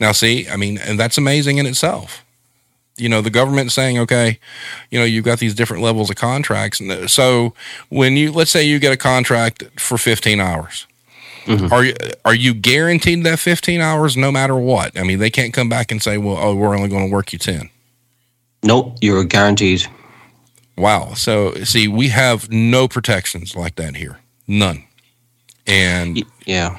[0.00, 2.24] Now, see, I mean, and that's amazing in itself.
[2.96, 4.38] You know, the government saying, okay,
[4.90, 6.78] you know, you've got these different levels of contracts.
[6.78, 7.54] And so
[7.88, 10.86] when you, let's say you get a contract for 15 hours
[11.44, 11.72] Mm-hmm.
[11.72, 14.98] Are you are you guaranteed that 15 hours no matter what?
[14.98, 17.32] I mean, they can't come back and say, "Well, oh, we're only going to work
[17.32, 17.68] you 10."
[18.62, 19.86] Nope, you're guaranteed.
[20.76, 21.14] Wow.
[21.14, 24.18] So, see, we have no protections like that here.
[24.46, 24.84] None.
[25.66, 26.78] And yeah.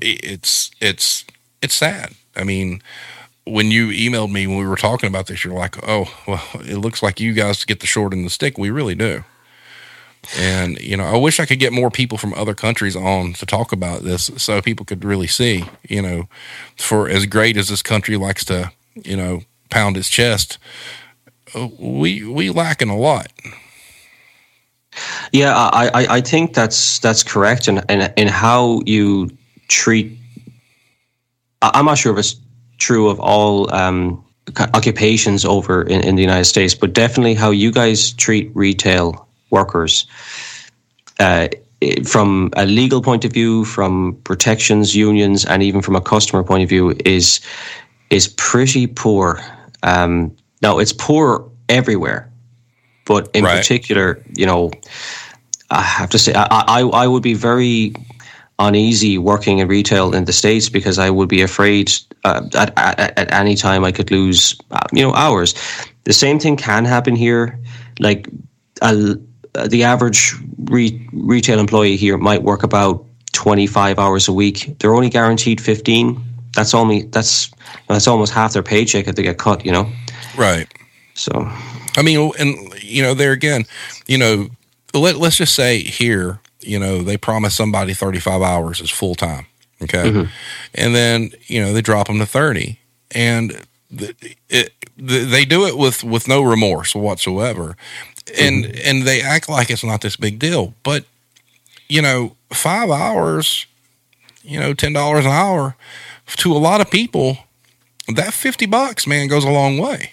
[0.00, 1.24] It's it's
[1.62, 2.14] it's sad.
[2.34, 2.80] I mean,
[3.44, 6.78] when you emailed me when we were talking about this, you're like, "Oh, well, it
[6.78, 9.24] looks like you guys get the short end of the stick." We really do.
[10.36, 13.46] And, you know, I wish I could get more people from other countries on to
[13.46, 16.28] talk about this so people could really see, you know,
[16.76, 20.58] for as great as this country likes to, you know, pound its chest,
[21.54, 23.32] uh, we we lacking a lot.
[25.32, 29.30] Yeah, I, I, I think that's that's correct, and and in how you
[29.68, 30.18] treat.
[31.62, 32.36] I'm not sure if it's
[32.78, 34.24] true of all um,
[34.58, 40.06] occupations over in, in the United States, but definitely how you guys treat retail workers.
[41.18, 41.48] Uh,
[42.04, 46.62] from a legal point of view, from protections, unions, and even from a customer point
[46.62, 47.40] of view, is
[48.10, 49.40] is pretty poor.
[49.82, 52.30] Um, now it's poor everywhere,
[53.04, 53.58] but in Right.
[53.58, 54.70] particular, you know,
[55.70, 57.92] I have to say, I, I, I would be very
[58.58, 61.92] uneasy working in retail in the states because I would be afraid
[62.24, 65.54] uh, at, at at any time I could lose, uh, you know, hours.
[66.04, 67.58] The same thing can happen here.
[67.98, 68.28] Like
[69.56, 74.76] uh, the average re- retail employee here might work about twenty five hours a week.
[74.78, 76.22] They're only guaranteed fifteen.
[76.54, 77.50] That's only that's
[77.88, 79.64] that's almost half their paycheck if they get cut.
[79.66, 79.90] You know,
[80.36, 80.66] Right.
[81.14, 81.30] so
[81.96, 83.64] I mean, and you know, there again,
[84.06, 84.48] you know,
[84.94, 89.46] let let's just say here, you know, they promise somebody 35 hours is full time,
[89.82, 90.26] okay,
[90.74, 92.78] and then you know they drop them to 30,
[93.12, 94.14] and the,
[94.48, 97.76] it, the, they do it with with no remorse whatsoever,
[98.38, 101.04] and and they act like it's not this big deal, but
[101.88, 103.66] you know, five hours,
[104.42, 105.76] you know, ten dollars an hour
[106.26, 107.38] to a lot of people,
[108.08, 110.12] that 50 bucks, man, goes a long way.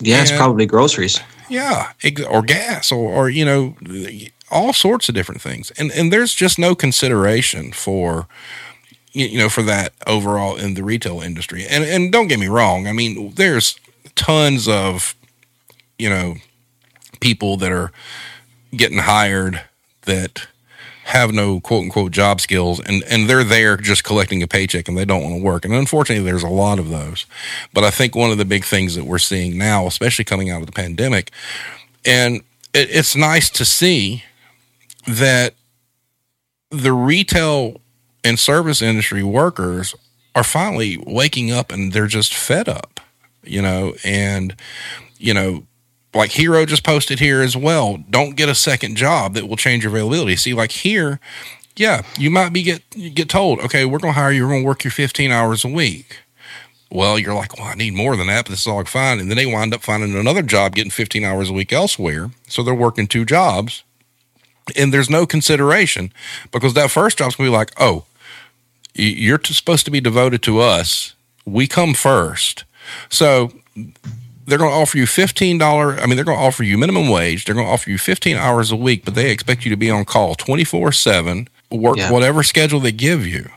[0.00, 1.20] yeah, it's probably groceries.
[1.48, 1.92] Yeah,
[2.28, 3.76] or gas, or, or you know,
[4.50, 8.26] all sorts of different things, and and there's just no consideration for
[9.12, 11.66] you you know for that overall in the retail industry.
[11.66, 13.78] And and don't get me wrong, I mean, there's
[14.16, 15.14] tons of
[15.98, 16.36] you know
[17.24, 17.90] people that are
[18.76, 19.62] getting hired
[20.02, 20.46] that
[21.04, 24.98] have no quote unquote job skills and, and they're there just collecting a paycheck and
[24.98, 25.64] they don't want to work.
[25.64, 27.24] And unfortunately, there's a lot of those.
[27.72, 30.60] But I think one of the big things that we're seeing now, especially coming out
[30.60, 31.30] of the pandemic,
[32.04, 32.42] and
[32.74, 34.22] it, it's nice to see
[35.06, 35.54] that
[36.70, 37.80] the retail
[38.22, 39.94] and service industry workers
[40.34, 43.00] are finally waking up and they're just fed up,
[43.42, 44.54] you know, and,
[45.16, 45.64] you know,
[46.14, 47.98] like Hero just posted here as well.
[48.08, 50.36] Don't get a second job that will change your availability.
[50.36, 51.20] See, like here,
[51.76, 52.82] yeah, you might be get
[53.14, 56.20] get told, okay, we're gonna hire you, we're gonna work your 15 hours a week.
[56.90, 59.18] Well, you're like, well, I need more than that, but this is all fine.
[59.18, 62.30] And then they wind up finding another job getting 15 hours a week elsewhere.
[62.46, 63.82] So they're working two jobs.
[64.76, 66.12] And there's no consideration
[66.52, 68.04] because that first job's gonna be like, oh,
[68.94, 71.14] you're supposed to be devoted to us.
[71.44, 72.64] We come first.
[73.08, 73.52] So
[74.46, 77.44] they're going to offer you $15 i mean they're going to offer you minimum wage
[77.44, 79.90] they're going to offer you 15 hours a week but they expect you to be
[79.90, 82.10] on call 24-7 work Yeah.
[82.10, 83.48] whatever schedule they give you.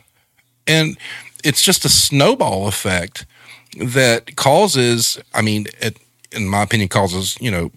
[0.66, 0.98] And
[1.44, 3.26] it's just a snowball effect
[3.80, 5.98] that causes i mean it,
[6.32, 7.72] in my opinion causes you know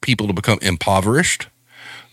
[0.00, 1.48] people to become impoverished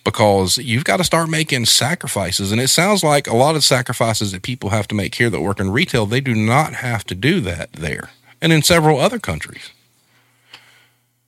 [0.04, 2.52] because you've got to start making sacrifices.
[2.52, 5.42] And it sounds like a lot of sacrifices that people have to make here that
[5.42, 8.10] work in retail they do not have to do that there
[8.42, 9.70] and in several other countries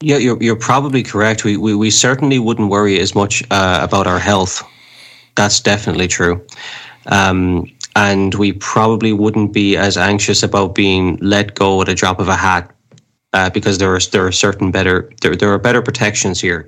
[0.04, 1.46] Yeah, you're you're probably correct.
[1.46, 4.62] We we, we certainly wouldn't worry as much uh, about our health.
[5.36, 6.46] That's definitely true.
[7.06, 12.20] Um, and we probably wouldn't be as anxious about being let go at a drop
[12.20, 12.70] of a hat
[13.32, 16.68] uh, because there are there are certain better there, there are better protections here.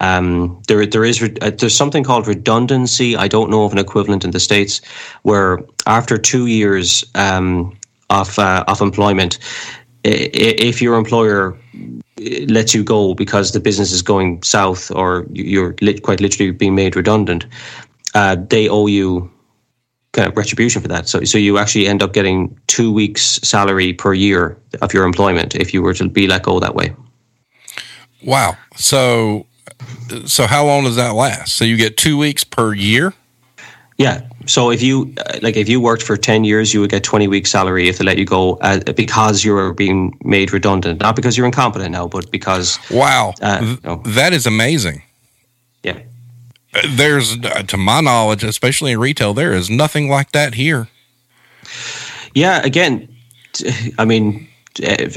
[0.00, 3.16] Um, there there is uh, there's something called redundancy.
[3.16, 4.80] I don't know of an equivalent in the states
[5.22, 7.76] where after two years um,
[8.08, 9.40] of uh, of employment,
[10.04, 11.56] if your employer
[12.48, 16.74] lets you go because the business is going south or you're lit, quite literally being
[16.74, 17.46] made redundant,
[18.14, 19.30] uh, they owe you
[20.12, 21.08] kind of retribution for that.
[21.08, 25.54] So, so you actually end up getting two weeks' salary per year of your employment
[25.54, 26.94] if you were to be let go that way.
[28.24, 28.56] Wow.
[28.76, 29.46] So,
[30.26, 31.54] so how long does that last?
[31.54, 33.14] So you get two weeks per year.
[33.96, 34.27] Yeah.
[34.48, 37.28] So if you uh, like, if you worked for ten years, you would get twenty
[37.28, 41.14] weeks' salary if they let you go uh, because you were being made redundant, not
[41.16, 44.02] because you're incompetent now, but because Wow, Uh, Th- no.
[44.06, 45.02] that is amazing.
[45.84, 45.98] yeah.
[46.74, 50.88] Uh, There's, uh, to my knowledge, especially in retail, there is nothing like that here.
[52.34, 53.08] Yeah, again,
[53.98, 54.46] i mean,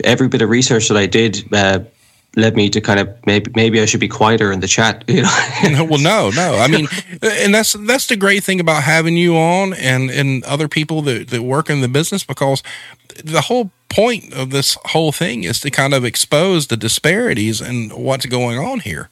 [0.04, 1.80] every bit of research that I did uh,
[2.36, 5.04] led me to kind of maybe maybe I should be quieter in the chat.
[5.64, 6.58] You know, well, no, no.
[6.58, 6.88] I mean,
[7.22, 11.28] and that's that's the great thing about having you on and and other people that
[11.30, 12.64] that work in the business because
[13.24, 17.92] the whole point of this whole thing is to kind of expose the disparities and
[17.94, 19.10] what's going on here,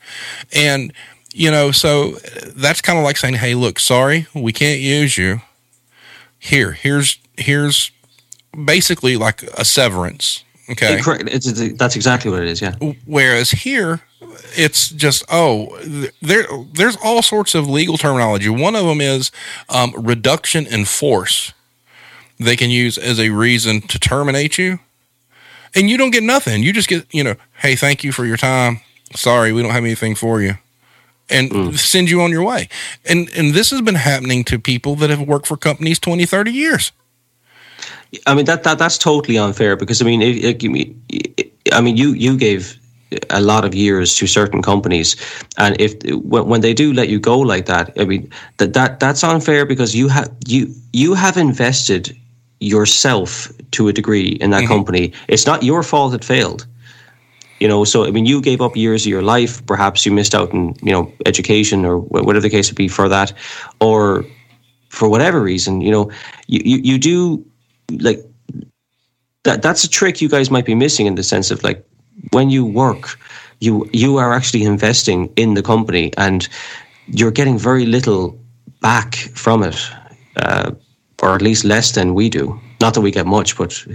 [0.54, 0.94] and
[1.34, 2.12] you know, so
[2.56, 5.42] that's kind of like saying, "Hey, look, sorry, we can't use you.
[6.40, 7.92] Here, here's here's
[8.66, 11.02] basically like a severance." Okay.
[11.02, 11.24] correct.
[11.28, 12.62] It's, it's, that's exactly what it is.
[12.62, 12.76] Yeah.
[13.06, 14.02] Whereas here,
[14.56, 15.78] it's just oh,
[16.22, 18.50] there there's all sorts of legal terminology.
[18.50, 19.32] One of them is
[19.70, 21.54] um, reduction in force.
[22.38, 24.80] They can use as a reason to terminate you,
[25.76, 26.64] and you don't get nothing.
[26.64, 28.82] You just get you know, hey, thank you for your time.
[29.16, 30.56] Sorry, we don't have anything for you,
[31.30, 32.70] and send you on your way.
[33.06, 36.52] And and this has been happening to people that have worked for companies 20, 30
[36.52, 36.92] years.
[38.26, 40.96] I mean that, that that's totally unfair because I mean, it, it, give me-
[41.72, 42.80] I mean, you you gave
[43.30, 45.16] a lot of years to certain companies,
[45.58, 45.94] and if
[46.24, 49.66] when, when they do let you go like that, I mean that that that's unfair
[49.66, 52.16] because you have you you have invested
[52.60, 54.74] yourself to a degree in that mm-hmm.
[54.74, 55.14] company.
[55.28, 56.66] It's not your fault it failed.
[57.60, 59.66] You know, so I mean, you gave up years of your life.
[59.66, 63.10] Perhaps you missed out on you know education or whatever the case would be for
[63.10, 63.34] that,
[63.82, 64.26] or
[64.90, 65.82] for whatever reason.
[65.82, 66.12] You know,
[66.48, 67.46] you you, you do
[67.90, 68.24] like
[69.44, 69.62] that.
[69.62, 71.86] That's a trick you guys might be missing in the sense of like
[72.32, 73.20] when you work,
[73.60, 76.48] you you are actually investing in the company and
[77.08, 78.40] you're getting very little
[78.82, 79.80] back from it.
[80.36, 80.72] Uh,
[81.22, 82.60] or at least less than we do.
[82.82, 83.86] Not that we get much, but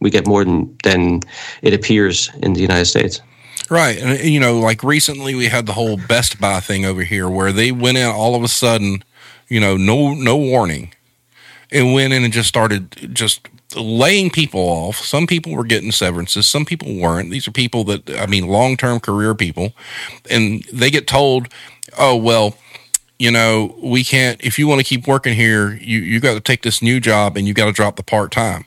[0.00, 1.20] we get more than than
[1.62, 3.20] it appears in the United States.
[3.68, 7.28] Right, and you know, like recently we had the whole Best Buy thing over here,
[7.28, 9.04] where they went in all of a sudden,
[9.48, 10.92] you know, no no warning,
[11.72, 14.96] and went in and just started just laying people off.
[14.96, 17.30] Some people were getting severances, some people weren't.
[17.30, 19.72] These are people that I mean, long term career people,
[20.30, 21.48] and they get told,
[21.98, 22.56] "Oh well."
[23.20, 26.40] you know, we can't, if you want to keep working here, you, you got to
[26.40, 28.64] take this new job and you got to drop the part time.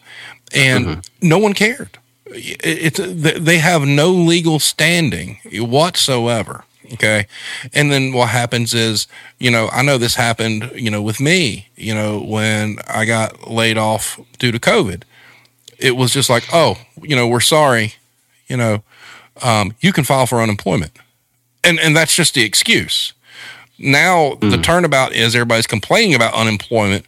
[0.54, 1.28] And mm-hmm.
[1.28, 1.98] no one cared.
[2.28, 6.66] It's, they have no legal standing whatsoever.
[6.94, 7.28] Okay.
[7.74, 9.08] And then what happens is,
[9.40, 13.50] you know, I know this happened, you know, with me, you know, when I got
[13.50, 15.04] laid off due to COVID.
[15.80, 17.96] It was just like, oh, you know, we're sorry,
[18.48, 18.84] you know,
[19.42, 20.92] um, you can file for unemployment.
[21.64, 23.14] And, and that's just the excuse
[23.84, 24.52] now mm.
[24.52, 27.06] the turnabout is everybody's complaining about unemployment,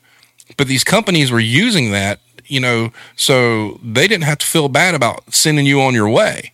[0.57, 4.95] but these companies were using that, you know, so they didn't have to feel bad
[4.95, 6.51] about sending you on your way.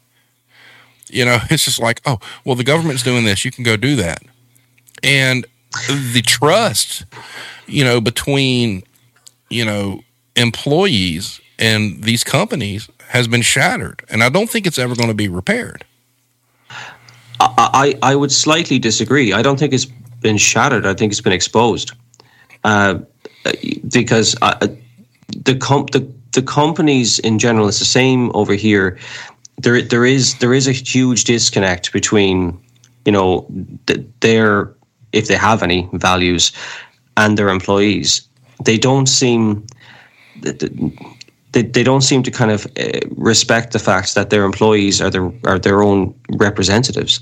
[1.11, 3.95] You know, it's just like, oh, well, the government's doing this, you can go do
[3.97, 4.21] that.
[5.03, 5.45] And
[5.87, 7.05] the trust,
[7.65, 8.83] you know, between,
[9.49, 10.01] you know,
[10.35, 14.03] employees and these companies has been shattered.
[14.09, 15.85] And I don't think it's ever going to be repaired.
[17.39, 19.33] I, I would slightly disagree.
[19.33, 20.85] I don't think it's been shattered.
[20.85, 21.93] I think it's been exposed
[22.63, 22.99] uh,
[23.89, 24.67] because uh,
[25.29, 27.67] the comp the the companies in general.
[27.67, 28.97] It's the same over here.
[29.61, 32.59] There there is there is a huge disconnect between
[33.05, 33.45] you know
[34.19, 34.73] their
[35.11, 36.51] if they have any values
[37.17, 38.27] and their employees.
[38.63, 39.65] They don't seem
[41.51, 45.09] they, they don't seem to kind of uh, respect the fact that their employees are
[45.09, 47.19] their are their own representatives,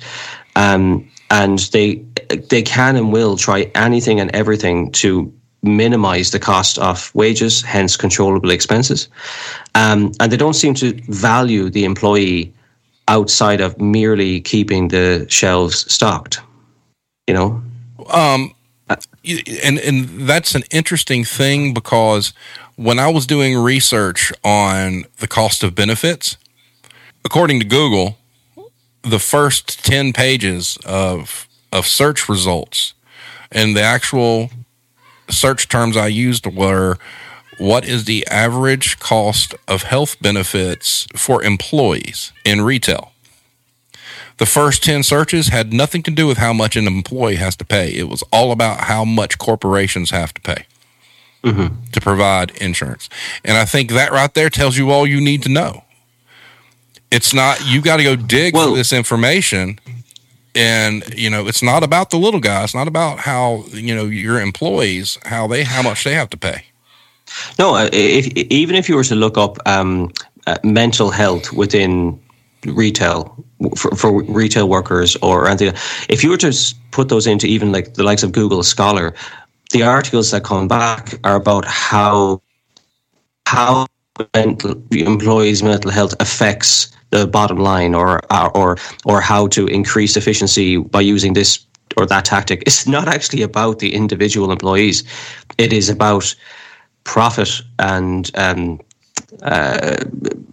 [0.56, 2.04] um, and they
[2.50, 7.98] they can and will try anything and everything to minimize the cost of wages, hence
[7.98, 9.10] controllable expenses,
[9.76, 12.54] um, and they don't seem to value the employee
[13.08, 16.42] outside of merely keeping the shelves stocked.
[17.28, 17.64] You know.
[18.10, 18.54] Um,
[19.64, 22.34] and and that's an interesting thing because
[22.76, 26.38] when I was doing research on the cost of benefits,
[27.26, 28.18] according to Google,
[29.04, 32.94] the first 10 pages of of search results
[33.52, 34.50] and the actual
[35.30, 36.98] search terms I used were
[37.58, 43.12] what is the average cost of health benefits for employees in retail?
[44.38, 47.66] The first 10 searches had nothing to do with how much an employee has to
[47.66, 47.94] pay.
[47.94, 50.66] It was all about how much corporations have to pay
[51.44, 51.84] mm-hmm.
[51.92, 53.10] to provide insurance.
[53.44, 55.84] And I think that right there tells you all you need to know.
[57.12, 59.80] It's not, you got to go dig well, for this information.
[60.56, 62.64] And, you know, it's not about the little guy.
[62.64, 66.38] It's not about how, you know, your employees, how they, how much they have to
[66.38, 66.64] pay.
[67.60, 70.12] No, uh, if, even if you were to look up um,
[70.48, 72.20] uh, mental health within
[72.66, 73.46] retail
[73.78, 75.74] for, for retail workers or anything,
[76.10, 76.54] if you were to
[76.92, 79.14] put those into even like the likes of Google Scholar,
[79.72, 82.42] the articles that come back are about how
[83.46, 83.88] how
[84.36, 88.22] mental, employees' mental health affects the bottom line, or
[88.56, 91.66] or or how to increase efficiency by using this
[91.98, 92.64] or that tactic.
[92.66, 95.04] It's not actually about the individual employees.
[95.58, 96.36] It is about
[97.04, 98.80] profit and um,
[99.42, 99.98] uh,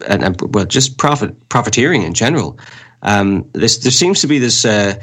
[0.07, 2.59] and, and, well, just profit profiteering in general.
[3.01, 4.65] Um, this there seems to be this.
[4.65, 4.99] Uh,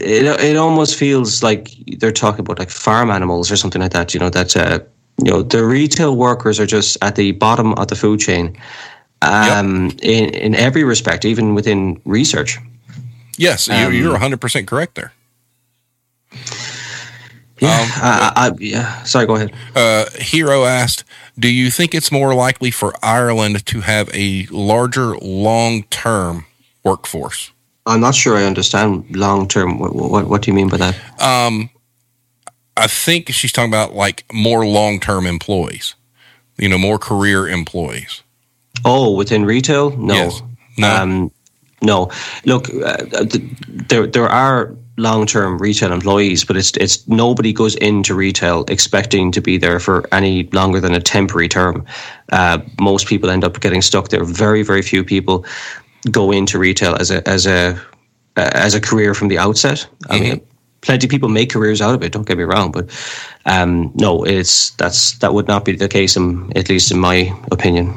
[0.00, 4.14] it it almost feels like they're talking about like farm animals or something like that.
[4.14, 4.80] You know that uh,
[5.22, 8.56] you know the retail workers are just at the bottom of the food chain,
[9.22, 10.00] um, yep.
[10.02, 12.58] in in every respect, even within research.
[13.36, 15.12] Yes, um, you're 100 percent correct there.
[17.58, 19.02] Yeah, um, I, I, yeah.
[19.02, 19.52] Sorry, go ahead.
[19.74, 21.04] Uh, Hero asked,
[21.38, 26.46] "Do you think it's more likely for Ireland to have a larger long-term
[26.82, 27.52] workforce?"
[27.86, 29.78] I'm not sure I understand long term.
[29.78, 31.20] What, what, what do you mean by that?
[31.20, 31.70] Um,
[32.76, 35.94] I think she's talking about like more long term employees,
[36.56, 38.22] you know, more career employees.
[38.84, 39.90] Oh, within retail?
[39.96, 40.14] No.
[40.14, 40.42] Yes.
[40.78, 40.96] No.
[40.96, 41.30] Um,
[41.82, 42.10] no.
[42.44, 43.04] Look, uh,
[43.88, 49.32] there there are long term retail employees, but it's it's nobody goes into retail expecting
[49.32, 51.84] to be there for any longer than a temporary term.
[52.32, 54.24] Uh, most people end up getting stuck there.
[54.24, 55.44] Very very few people
[56.10, 57.80] go into retail as a as a
[58.36, 59.88] uh, as a career from the outset.
[60.08, 60.24] I mm-hmm.
[60.24, 60.40] mean,
[60.82, 62.12] plenty of people make careers out of it.
[62.12, 62.90] Don't get me wrong, but
[63.46, 67.34] um, no, it's that's that would not be the case, in, at least in my
[67.50, 67.94] opinion.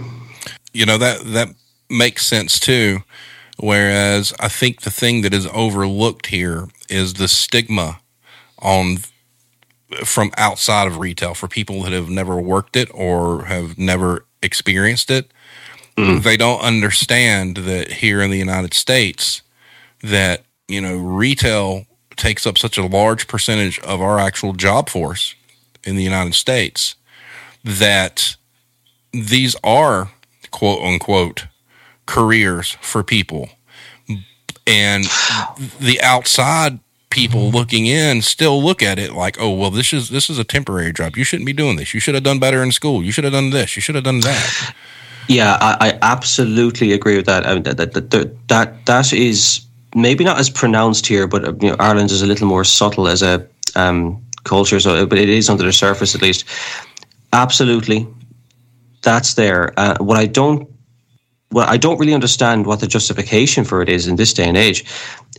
[0.73, 1.49] You know that that
[1.89, 2.99] makes sense too.
[3.57, 7.99] Whereas I think the thing that is overlooked here is the stigma
[8.59, 8.97] on
[10.03, 15.11] from outside of retail for people that have never worked it or have never experienced
[15.11, 15.31] it.
[15.97, 16.23] Mm.
[16.23, 19.43] They don't understand that here in the United States
[20.01, 25.35] that, you know, retail takes up such a large percentage of our actual job force
[25.83, 26.95] in the United States
[27.63, 28.35] that
[29.11, 30.11] these are
[30.53, 31.47] quote unquote
[32.05, 33.49] careers for people.
[34.65, 35.03] And
[35.79, 36.79] the outside
[37.09, 40.45] people looking in still look at it like, oh, well, this is this is a
[40.45, 41.17] temporary job.
[41.17, 41.93] You shouldn't be doing this.
[41.93, 43.03] You should have done better in school.
[43.03, 43.75] You should have done this.
[43.75, 44.75] You should have done that.
[45.29, 47.47] Yeah, I, I absolutely agree with that.
[47.47, 51.69] I mean, that, that, that, that, that is maybe not as pronounced here, but you
[51.69, 54.81] know, Ireland is a little more subtle as a um, culture.
[54.81, 56.43] So, but it is under the surface at least.
[57.31, 58.05] Absolutely,
[59.03, 59.73] that's there.
[59.77, 60.69] Uh, what I don't
[61.53, 64.57] well, I don't really understand what the justification for it is in this day and
[64.57, 64.83] age.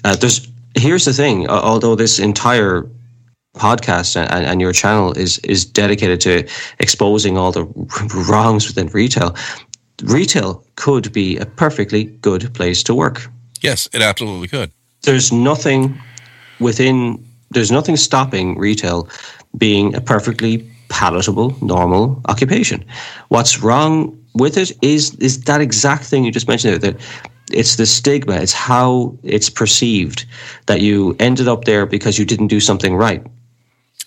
[0.05, 0.47] Uh, there's
[0.77, 1.49] here's the thing.
[1.49, 2.89] Uh, although this entire
[3.57, 6.49] podcast and, and, your channel is is dedicated to
[6.79, 7.65] exposing all the
[8.29, 9.35] wrongs within retail,
[10.05, 13.29] retail could be a perfectly good place to work.
[13.61, 14.71] Yes, it absolutely could.
[15.03, 16.01] There's nothing
[16.61, 17.25] within.
[17.51, 19.09] There's nothing stopping retail
[19.57, 22.85] being a perfectly palatable, normal occupation.
[23.29, 27.01] What's wrong with it is is that exact thing you just mentioned there that
[27.53, 30.25] it's the stigma it's how it's perceived
[30.67, 33.23] that you ended up there because you didn't do something right.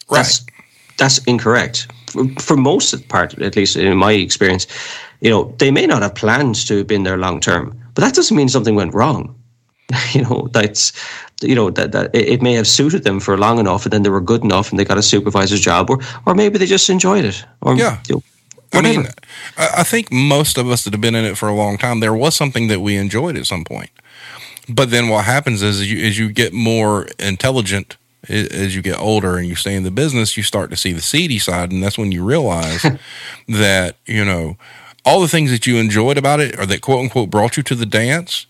[0.09, 0.23] Right.
[0.23, 0.45] That's,
[0.97, 1.87] that's incorrect.
[2.07, 4.67] For, for most of the part at least in my experience
[5.21, 8.15] you know they may not have planned to have been there long term but that
[8.15, 9.36] doesn't mean something went wrong
[10.13, 10.93] you know that's
[11.41, 14.09] you know that, that it may have suited them for long enough and then they
[14.09, 17.25] were good enough and they got a supervisor's job or or maybe they just enjoyed
[17.25, 18.23] it or yeah you know,
[18.73, 19.07] I mean,
[19.57, 22.13] I think most of us that have been in it for a long time, there
[22.13, 23.89] was something that we enjoyed at some point.
[24.67, 27.95] But then what happens is, as you, as you get more intelligent,
[28.27, 31.01] as you get older and you stay in the business, you start to see the
[31.01, 32.85] seedy side, and that's when you realize
[33.47, 34.57] that you know
[35.05, 37.75] all the things that you enjoyed about it, or that quote unquote brought you to
[37.75, 38.47] the dance,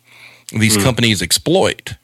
[0.52, 0.84] these mm.
[0.84, 1.95] companies exploit.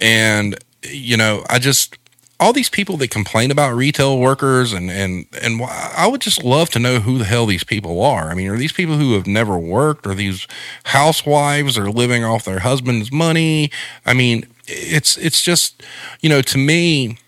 [0.00, 1.96] And you know, I just
[2.40, 6.70] all these people that complain about retail workers and and and I would just love
[6.70, 8.30] to know who the hell these people are.
[8.30, 10.06] I mean, are these people who have never worked?
[10.06, 10.46] Are these
[10.84, 13.70] housewives are living off their husband's money?
[14.06, 15.82] I mean, it's it's just
[16.20, 17.18] you know to me,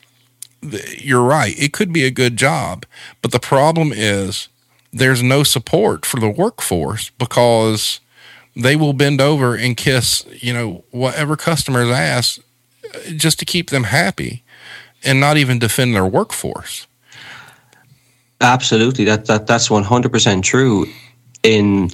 [0.99, 1.59] you're right.
[1.59, 2.87] It could be a good job,
[3.23, 4.49] but the problem is
[4.93, 8.01] there's no support for the workforce because
[8.57, 12.41] they will bend over and kiss you know whatever customers ask
[13.17, 14.43] just to keep them happy
[15.05, 16.87] and not even defend their workforce.
[18.41, 20.87] Absolutely, that that that's one hundred percent true.
[21.43, 21.91] In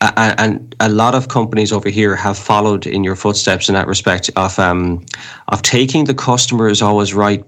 [0.00, 4.30] and a lot of companies over here have followed in your footsteps in that respect
[4.36, 5.04] of um,
[5.48, 7.44] of taking the customer is always right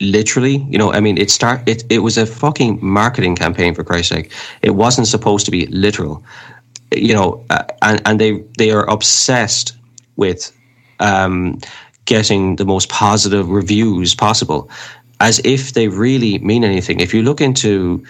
[0.00, 3.84] literally you know i mean it start it, it was a fucking marketing campaign for
[3.84, 6.24] christ's sake it wasn't supposed to be literal
[6.96, 9.76] you know uh, and and they they are obsessed
[10.16, 10.52] with
[11.00, 11.58] um,
[12.04, 14.70] getting the most positive reviews possible,
[15.20, 17.00] as if they really mean anything.
[17.00, 18.04] If you look into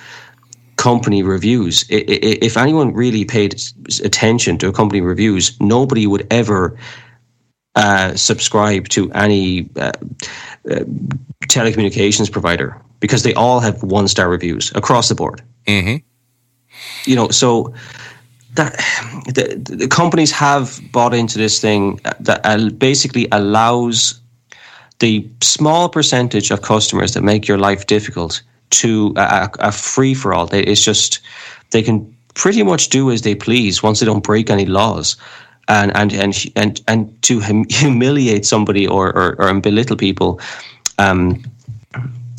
[0.76, 3.60] company reviews, if anyone really paid
[4.02, 6.76] attention to company reviews, nobody would ever
[7.74, 9.92] uh, subscribe to any uh,
[10.70, 10.84] uh,
[11.46, 15.42] telecommunications provider because they all have one star reviews across the board.
[15.66, 15.96] Mm-hmm.
[17.04, 17.74] You know, so
[18.54, 18.74] that
[19.34, 24.20] the, the, companies have bought into this thing that uh, basically allows
[24.98, 30.34] the small percentage of customers that make your life difficult to a, a free for
[30.34, 30.48] all.
[30.52, 31.20] It's just
[31.70, 35.16] they can pretty much do as they please once they don't break any laws.
[35.68, 37.40] And and and and and to
[37.70, 40.40] humiliate somebody or, or, or belittle people,
[40.98, 41.42] um,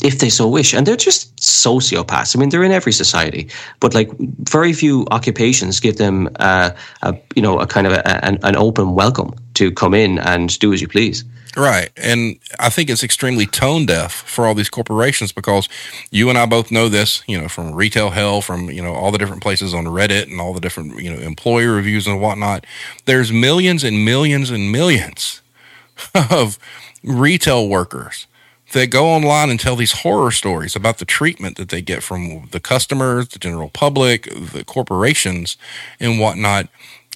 [0.03, 0.73] if they so wish.
[0.73, 2.35] And they're just sociopaths.
[2.35, 3.49] I mean, they're in every society,
[3.79, 8.25] but like very few occupations give them, uh, a, you know, a kind of a,
[8.25, 11.23] an, an open welcome to come in and do as you please.
[11.55, 11.91] Right.
[11.95, 15.69] And I think it's extremely tone deaf for all these corporations because
[16.09, 19.11] you and I both know this, you know, from retail hell, from, you know, all
[19.11, 22.65] the different places on Reddit and all the different, you know, employer reviews and whatnot.
[23.05, 25.41] There's millions and millions and millions
[26.31, 26.57] of
[27.03, 28.25] retail workers
[28.73, 32.47] that go online and tell these horror stories about the treatment that they get from
[32.51, 35.57] the customers, the general public, the corporations,
[35.99, 36.67] and whatnot.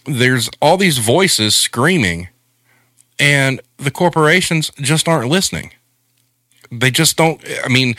[0.06, 2.30] There's all these voices screaming
[3.20, 5.72] and the corporations just aren't listening.
[6.72, 7.42] They just don't.
[7.64, 7.96] I mean,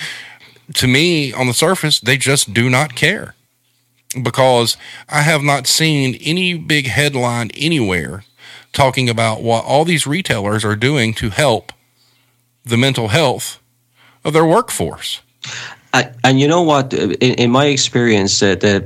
[0.74, 3.34] to me, on the surface, they just do not care
[4.22, 4.76] because
[5.09, 8.24] I have not seen any big headline anywhere
[8.72, 11.72] talking about what all these retailers are doing to help
[12.68, 13.60] the mental health
[14.24, 15.22] of their workforce.
[15.94, 16.92] I, and you know what?
[16.92, 18.76] In, in my experience, uh, the,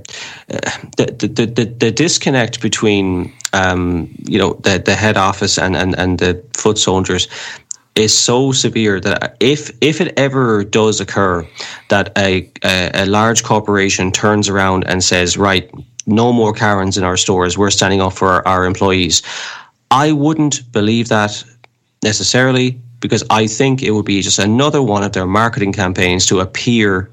[0.50, 5.76] uh, the, the, the the disconnect between um, you know the the head office and,
[5.76, 7.28] and, and the foot soldiers
[7.94, 11.46] is so severe that if if it ever does occur
[11.88, 15.70] that a, a, a large corporation turns around and says, right,
[16.06, 19.22] no more Karens in our stores, we're standing up for our, our employees,
[19.90, 21.44] I wouldn't believe that
[22.02, 26.40] necessarily because I think it would be just another one of their marketing campaigns to
[26.40, 27.10] appear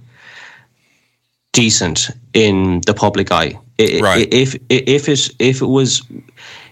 [1.52, 3.60] decent in the public eye.
[3.80, 4.32] Right.
[4.32, 6.02] If if it if it was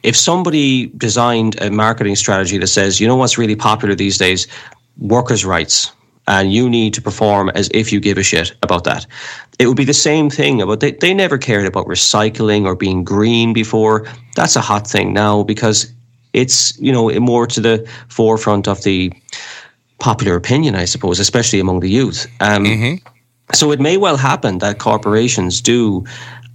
[0.03, 4.47] if somebody designed a marketing strategy that says, you know what's really popular these days,
[4.97, 5.91] workers' rights,
[6.27, 9.07] and you need to perform as if you give a shit about that.
[9.57, 13.03] It would be the same thing about they, they never cared about recycling or being
[13.03, 14.05] green before.
[14.35, 15.91] That's a hot thing now because
[16.33, 19.11] it's you know more to the forefront of the
[19.99, 22.27] popular opinion, I suppose, especially among the youth.
[22.39, 23.07] Um, mm-hmm.
[23.53, 26.03] So it may well happen that corporations do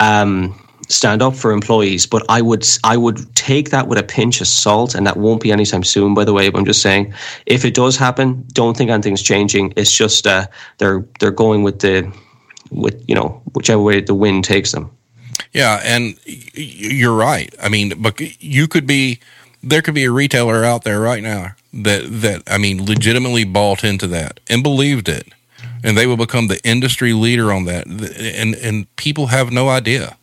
[0.00, 0.54] um,
[0.88, 4.46] stand up for employees, but I would I would take that with a pinch of
[4.46, 6.14] salt, and that won't be anytime soon.
[6.14, 7.14] By the way, but I'm just saying,
[7.46, 9.72] if it does happen, don't think anything's changing.
[9.76, 10.46] It's just uh,
[10.78, 12.12] they're they're going with the
[12.70, 14.90] with you know whichever way the wind takes them.
[15.52, 16.18] Yeah, and
[16.54, 17.54] you're right.
[17.60, 19.18] I mean, but you could be
[19.62, 23.84] there could be a retailer out there right now that that I mean legitimately bought
[23.84, 25.28] into that and believed it,
[25.82, 27.86] and they will become the industry leader on that.
[27.86, 30.16] And and people have no idea.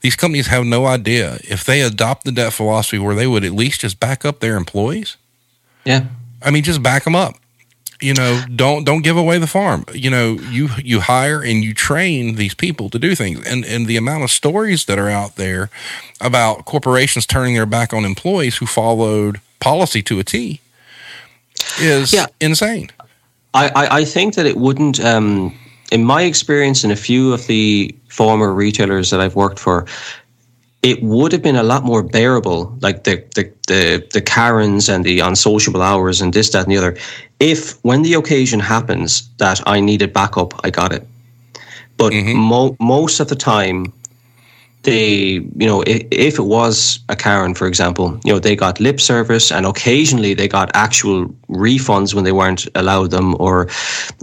[0.00, 3.82] These companies have no idea if they adopted that philosophy where they would at least
[3.82, 5.16] just back up their employees.
[5.84, 6.06] Yeah,
[6.42, 7.36] I mean, just back them up
[8.02, 9.84] you know don't don't give away the farm.
[9.92, 13.46] You know you you hire and you train these people to do things.
[13.46, 15.70] And and the amount of stories that are out there
[16.20, 20.60] about corporations turning their back on employees who followed policy to a T
[21.80, 22.26] is yeah.
[22.40, 22.90] insane.
[23.54, 25.54] I, I, I think that it wouldn't um,
[25.90, 29.86] in my experience in a few of the former retailers that I've worked for
[30.82, 35.04] it would have been a lot more bearable, like the the the, the Karens and
[35.04, 36.96] the unsociable hours and this, that, and the other,
[37.38, 41.06] if when the occasion happens that I needed backup, I got it.
[41.96, 42.36] But mm-hmm.
[42.36, 43.92] mo- most of the time,
[44.82, 48.80] they, you know, if, if, it was a Karen, for example, you know, they got
[48.80, 53.68] lip service, and occasionally they got actual refunds when they weren't allowed them, or,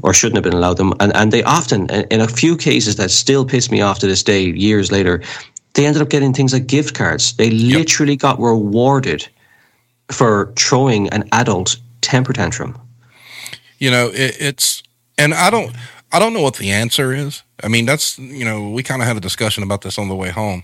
[0.03, 3.11] or shouldn't have been allowed them, and and they often, in a few cases that
[3.11, 5.21] still piss me off to this day, years later,
[5.73, 7.33] they ended up getting things like gift cards.
[7.33, 8.21] They literally yep.
[8.21, 9.27] got rewarded
[10.11, 12.79] for throwing an adult temper tantrum.
[13.77, 14.83] You know, it, it's,
[15.17, 15.75] and I don't,
[16.11, 17.43] I don't know what the answer is.
[17.63, 20.15] I mean, that's, you know, we kind of had a discussion about this on the
[20.15, 20.63] way home,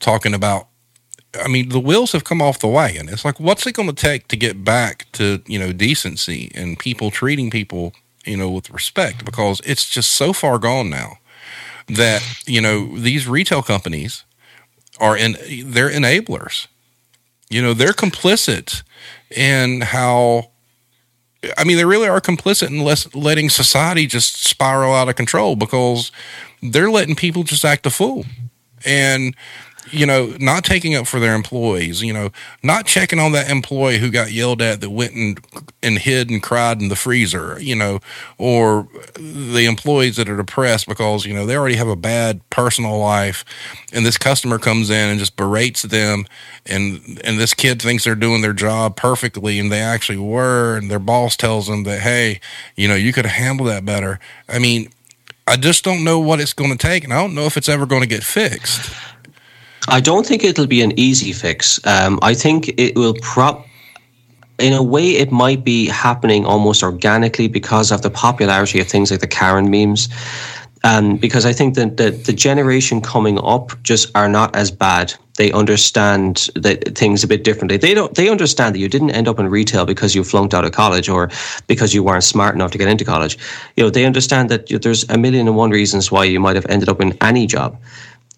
[0.00, 0.68] talking about,
[1.38, 3.10] I mean, the wheels have come off the wagon.
[3.10, 6.78] It's like, what's it going to take to get back to, you know, decency and
[6.78, 7.92] people treating people,
[8.24, 9.24] you know, with respect?
[9.24, 11.18] Because it's just so far gone now
[11.88, 14.24] that, you know, these retail companies,
[14.98, 15.36] are in
[15.66, 16.66] they're enablers.
[17.48, 18.82] You know, they're complicit
[19.30, 20.50] in how
[21.56, 25.56] I mean, they really are complicit in less, letting society just spiral out of control
[25.56, 26.10] because
[26.62, 28.24] they're letting people just act a fool.
[28.84, 29.36] And
[29.90, 32.30] you know, not taking up for their employees, you know,
[32.62, 35.40] not checking on that employee who got yelled at that went and,
[35.82, 38.00] and hid and cried in the freezer, you know,
[38.38, 42.98] or the employees that are depressed because, you know, they already have a bad personal
[42.98, 43.44] life
[43.92, 46.26] and this customer comes in and just berates them
[46.64, 50.90] and and this kid thinks they're doing their job perfectly and they actually were and
[50.90, 52.40] their boss tells them that hey,
[52.74, 54.18] you know, you could handle that better.
[54.48, 54.90] I mean,
[55.46, 57.68] I just don't know what it's going to take and I don't know if it's
[57.68, 58.92] ever going to get fixed.
[59.88, 61.84] I don't think it'll be an easy fix.
[61.86, 63.66] Um, I think it will prop.
[64.58, 69.10] In a way, it might be happening almost organically because of the popularity of things
[69.10, 70.08] like the Karen memes.
[70.82, 75.12] Um, because I think that the, the generation coming up just are not as bad.
[75.36, 77.76] They understand that things a bit differently.
[77.76, 78.14] They don't.
[78.14, 81.08] They understand that you didn't end up in retail because you flunked out of college
[81.08, 81.30] or
[81.66, 83.36] because you weren't smart enough to get into college.
[83.76, 86.66] You know, they understand that there's a million and one reasons why you might have
[86.66, 87.78] ended up in any job.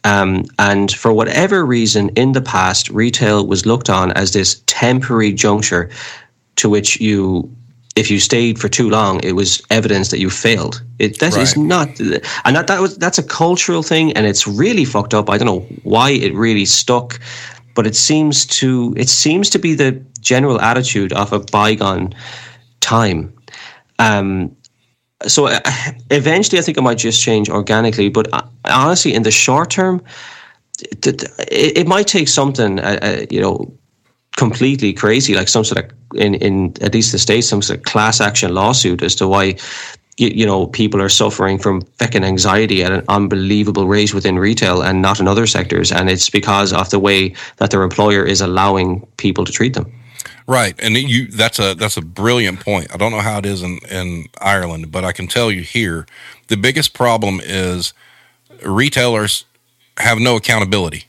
[0.04, 5.32] Um, and for whatever reason, in the past, retail was looked on as this temporary
[5.32, 5.90] juncture
[6.56, 7.50] to which you
[7.98, 10.82] if you stayed for too long, it was evidence that you failed.
[11.00, 11.42] It that right.
[11.42, 15.28] is not, and that that was that's a cultural thing, and it's really fucked up.
[15.28, 17.18] I don't know why it really stuck,
[17.74, 22.14] but it seems to it seems to be the general attitude of a bygone
[22.80, 23.32] time.
[23.98, 24.54] Um,
[25.26, 25.60] so uh,
[26.10, 28.08] eventually, I think it might just change organically.
[28.08, 30.02] But uh, honestly, in the short term,
[30.92, 33.72] it, might take something, uh, you know,
[34.36, 37.84] completely crazy, like some sort of in in at least the states, some sort of
[37.84, 39.56] class action lawsuit as to why
[40.18, 44.82] you, you know people are suffering from fucking anxiety at an unbelievable rate within retail
[44.82, 48.40] and not in other sectors, and it's because of the way that their employer is
[48.40, 49.92] allowing people to treat them.
[50.48, 52.92] Right, and you that's a that's a brilliant point.
[52.92, 56.06] I don't know how it is in in Ireland, but I can tell you here,
[56.46, 57.92] the biggest problem is
[58.64, 59.44] retailers
[59.98, 61.04] have no accountability.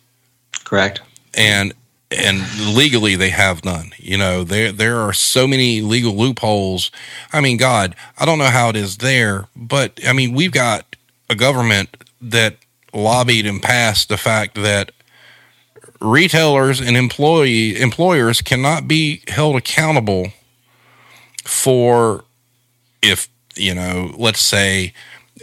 [0.66, 1.02] Correct.
[1.36, 1.74] And
[2.12, 2.42] and
[2.76, 3.94] legally they have none.
[3.98, 6.92] You know, there there are so many legal loopholes.
[7.32, 10.98] I mean, God, I don't know how it is there, but I mean, we've got
[11.30, 12.58] a government that
[12.94, 14.92] lobbied and passed the fact that
[16.02, 20.32] retailers and employee employers cannot be held accountable
[21.43, 22.24] for
[23.02, 23.30] if
[23.60, 24.93] you know, let's say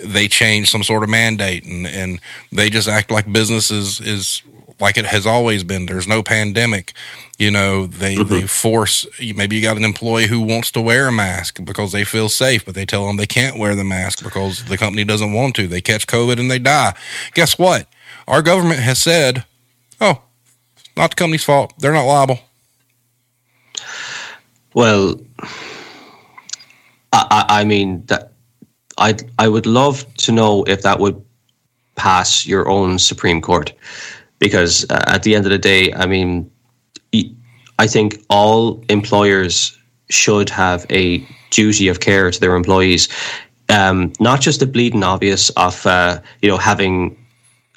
[0.02, 2.20] they change some sort of mandate and, and
[2.52, 4.42] they just act like business is, is
[4.80, 5.86] like it has always been.
[5.86, 6.92] There's no pandemic.
[7.38, 8.32] You know, they, mm-hmm.
[8.32, 12.04] they force, maybe you got an employee who wants to wear a mask because they
[12.04, 15.32] feel safe, but they tell them they can't wear the mask because the company doesn't
[15.32, 15.66] want to.
[15.66, 16.94] They catch COVID and they die.
[17.34, 17.86] Guess what?
[18.26, 19.44] Our government has said,
[20.96, 21.72] not the company's fault.
[21.78, 22.40] They're not liable.
[24.74, 25.20] Well,
[27.12, 28.32] I, I mean that
[28.98, 31.22] I I would love to know if that would
[31.94, 33.72] pass your own Supreme Court
[34.38, 36.50] because uh, at the end of the day, I mean,
[37.78, 39.76] I think all employers
[40.10, 43.08] should have a duty of care to their employees,
[43.68, 47.16] um, not just the bleeding obvious of uh, you know having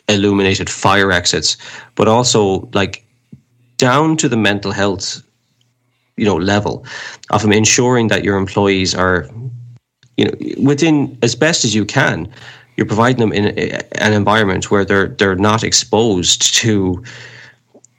[0.07, 1.57] illuminated fire exits,
[1.95, 3.05] but also like
[3.79, 5.23] down to the mental health
[6.17, 6.85] you know level
[7.31, 9.27] of ensuring that your employees are
[10.17, 12.31] you know within as best as you can
[12.79, 17.03] you're providing them in an environment where they're they're not exposed to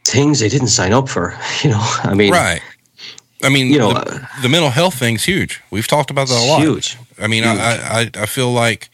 [0.06, 1.38] things they didn't sign up for.
[1.62, 2.62] You know, I mean, right.
[3.42, 5.60] I mean, you know, the, the mental health thing's huge.
[5.70, 6.62] We've talked about that a lot.
[6.62, 6.96] Huge.
[7.18, 7.58] I mean, huge.
[7.58, 8.88] I, I I feel like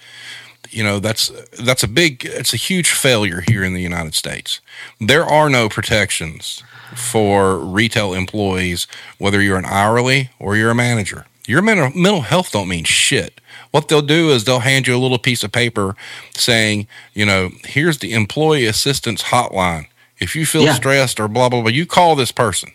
[0.70, 1.30] you know that's
[1.62, 4.61] that's a big it's a huge failure here in the United States.
[4.99, 6.64] There are no protections
[6.95, 8.87] for retail employees,
[9.18, 11.26] whether you're an hourly or you're a manager.
[11.47, 14.99] Your mental mental health don't mean shit what they'll do is they'll hand you a
[14.99, 15.95] little piece of paper
[16.34, 19.87] saying, you know, here's the employee assistance hotline.
[20.18, 20.72] If you feel yeah.
[20.72, 22.70] stressed or blah blah blah, you call this person.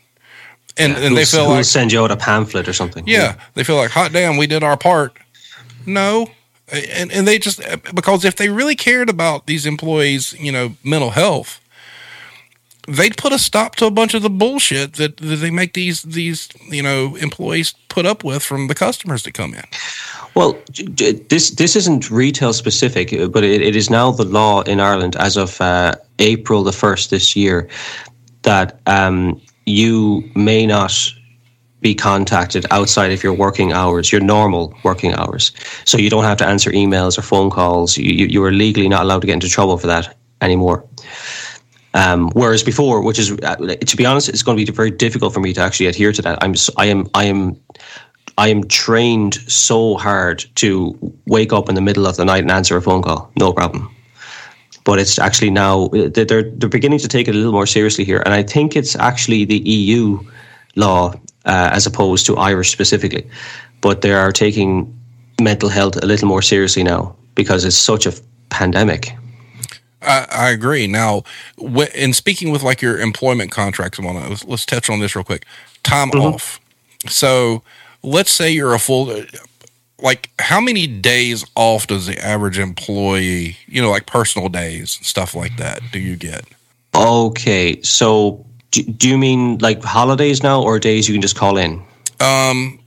[0.78, 3.04] And yeah, and they feel like send you out a pamphlet or something.
[3.08, 5.18] Yeah, yeah, they feel like hot damn, we did our part.
[5.88, 6.30] No,
[6.72, 10.76] and and they just uh, because if they really cared about these employees, you know,
[10.84, 11.60] mental health,
[12.88, 16.04] they'd put a stop to a bunch of the bullshit that, that they make these
[16.04, 19.64] these you know employees put up with from the customers that come in.
[20.34, 20.58] Well,
[21.28, 25.38] this this isn't retail specific, but it, it is now the law in Ireland as
[25.38, 27.68] of uh, April the first this year
[28.44, 30.94] that um, you may not
[31.82, 35.52] be contacted outside of your working hours, your normal working hours.
[35.86, 37.98] So you don't have to answer emails or phone calls.
[37.98, 40.86] You, you are legally not allowed to get into trouble for that anymore.
[41.94, 45.34] Um, whereas before, which is uh, to be honest, it's going to be very difficult
[45.34, 46.42] for me to actually adhere to that.
[46.42, 47.60] I'm I am I am
[48.38, 50.96] I am trained so hard to
[51.28, 53.94] wake up in the middle of the night and answer a phone call, no problem.
[54.84, 58.24] But it's actually now they're they're beginning to take it a little more seriously here,
[58.26, 60.20] and I think it's actually the EU
[60.76, 61.14] law
[61.46, 63.30] uh, as opposed to Irish specifically.
[63.82, 64.98] But they are taking
[65.42, 68.14] mental health a little more seriously now because it's such a
[68.50, 69.16] pandemic.
[70.02, 70.88] I, I agree.
[70.88, 71.24] Now,
[71.96, 75.24] in speaking with like your employment contracts and whatnot, let's, let's touch on this real
[75.24, 75.46] quick.
[75.84, 76.34] Time mm-hmm.
[76.34, 76.60] off.
[77.08, 77.64] So
[78.04, 79.14] let's say you're a full
[80.00, 85.36] like how many days off does the average employee you know like personal days stuff
[85.36, 86.44] like that do you get
[86.96, 91.56] okay so do, do you mean like holidays now or days you can just call
[91.56, 91.80] in
[92.20, 92.80] um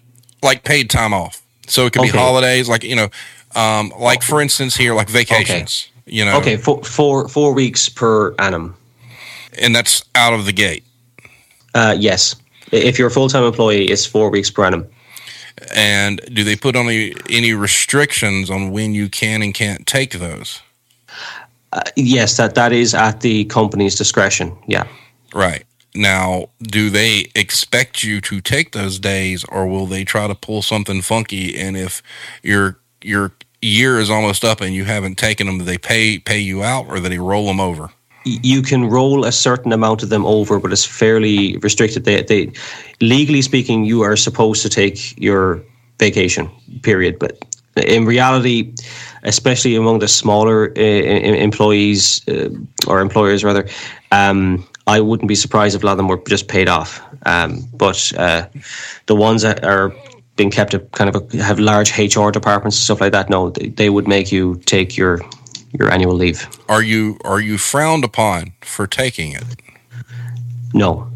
[0.42, 2.10] like paid time off so it could okay.
[2.10, 3.08] be holidays like you know
[3.54, 5.88] Um, like for instance, here, like vacations.
[6.06, 8.74] You know, Okay, four, four, four weeks per annum.
[9.58, 10.84] and that's out of the gate.
[11.74, 12.36] Uh, yes.
[12.72, 14.86] If you're a full time employee, it's four weeks per annum.
[15.74, 20.60] And do they put any any restrictions on when you can and can't take those?
[21.96, 24.56] Yes, that, that is at the company's discretion.
[24.66, 24.86] Yeah.
[25.34, 25.64] Right.
[25.94, 30.62] Now, do they expect you to take those days or will they try to pull
[30.62, 32.02] something funky and if
[32.42, 33.32] your your
[33.64, 36.86] year is almost up and you haven't taken them, do they pay pay you out
[36.86, 37.90] or do they roll them over?
[38.24, 42.04] You can roll a certain amount of them over, but it's fairly restricted.
[42.04, 42.52] They, they,
[43.02, 45.62] legally speaking, you are supposed to take your
[45.98, 46.50] vacation
[46.82, 47.38] period, but
[47.76, 48.72] in reality,
[49.24, 52.48] especially among the smaller uh, employees uh,
[52.86, 53.68] or employers rather,
[54.10, 57.02] um, I wouldn't be surprised if a lot of them were just paid off.
[57.26, 58.46] Um, but uh,
[59.06, 59.94] the ones that are
[60.36, 63.50] being kept at kind of a, have large HR departments and stuff like that, no,
[63.50, 65.20] they, they would make you take your
[65.72, 66.48] your annual leave.
[66.68, 69.44] Are you are you frowned upon for taking it?
[70.72, 71.10] No.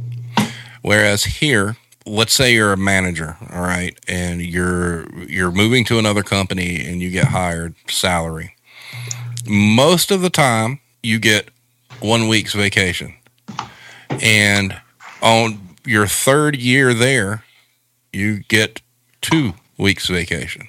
[0.83, 6.23] Whereas here, let's say you're a manager, all right, and you're you're moving to another
[6.23, 8.55] company and you get hired salary.
[9.47, 11.51] Most of the time, you get
[12.01, 13.15] one week's vacation,
[14.23, 14.81] and
[15.23, 17.45] on your third year there,
[18.13, 18.83] you get
[19.21, 20.69] two weeks vacation,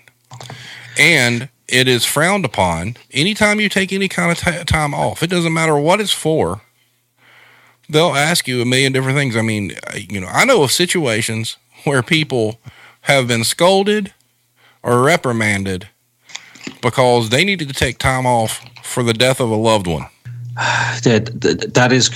[0.97, 5.24] and it is frowned upon anytime you take any kind of ti time off.
[5.24, 6.62] It doesn't matter what it's for
[7.89, 9.36] they'll ask you a million different things.
[9.36, 12.60] I mean, you know, I know of situations where people
[13.02, 14.14] have been scolded
[14.84, 15.89] or reprimanded
[16.82, 20.06] because they needed to take time off for the death of a loved one.
[21.04, 22.10] that that, that is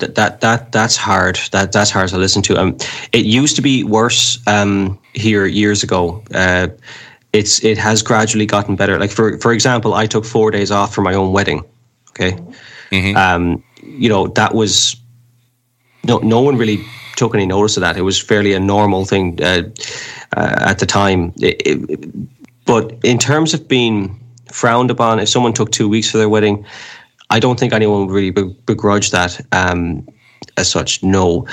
[0.00, 1.38] that, that that that's hard.
[1.52, 2.56] That that's hard to listen to.
[2.60, 2.76] Um,
[3.12, 6.22] it used to be worse um, here years ago.
[6.34, 6.68] Uh,
[7.32, 8.98] it's it has gradually gotten better.
[8.98, 11.62] Like for for example, I took four days off for my own wedding.
[12.10, 12.36] Okay,
[13.14, 14.96] um, you know that was
[16.04, 16.78] no no one really
[17.16, 17.96] took any notice of that.
[17.96, 19.62] It was fairly a normal thing uh,
[20.36, 21.32] uh, at the time.
[21.40, 22.14] It- it-
[22.66, 24.16] but in terms of being
[24.52, 26.64] frowned upon, if someone took two weeks for their wedding,
[27.30, 28.30] I don't think anyone would really
[28.66, 30.06] begrudge that um,
[30.56, 31.02] as such.
[31.02, 31.46] No,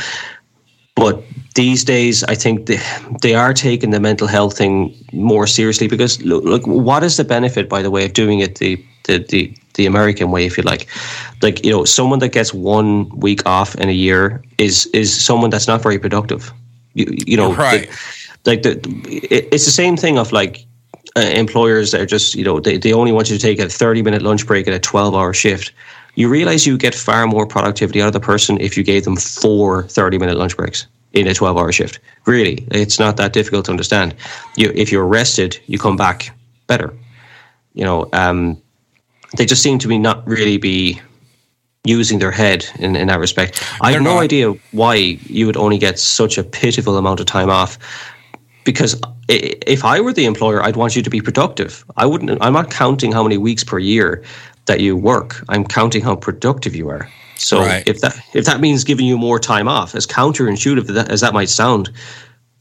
[0.95, 1.23] but
[1.55, 2.79] these days, I think they,
[3.21, 7.23] they are taking the mental health thing more seriously because look, look, what is the
[7.23, 10.63] benefit, by the way, of doing it the the, the the American way, if you
[10.63, 10.87] like?
[11.41, 15.49] Like you know, someone that gets one week off in a year is is someone
[15.51, 16.51] that's not very productive.
[16.95, 17.89] You, you know, Right.
[17.89, 17.97] the-
[18.45, 18.71] like the
[19.07, 20.65] it, it's the same thing of like
[21.17, 23.67] uh, employers that are just you know they, they only want you to take a
[23.67, 25.71] 30 minute lunch break at a 12 hour shift.
[26.15, 29.15] You realize you get far more productivity out of the person if you gave them
[29.15, 31.99] four 30 minute lunch breaks in a 12 hour shift.
[32.25, 34.13] Really it's not that difficult to understand.
[34.55, 36.29] You if you're rested you come back
[36.67, 36.93] better.
[37.73, 38.61] You know um,
[39.37, 41.01] they just seem to be not really be
[41.83, 43.63] using their head in, in that respect.
[43.81, 47.49] I have no idea why you would only get such a pitiful amount of time
[47.49, 47.79] off
[48.67, 48.99] because
[49.29, 51.85] if I were the employer, I'd want you to be productive.
[51.95, 52.37] I wouldn't.
[52.41, 54.21] I'm not counting how many weeks per year
[54.65, 55.41] that you work.
[55.47, 57.09] I'm counting how productive you are.
[57.37, 57.83] So Right.
[57.87, 61.47] if that if that means giving you more time off, as counterintuitive as that might
[61.47, 61.89] sound,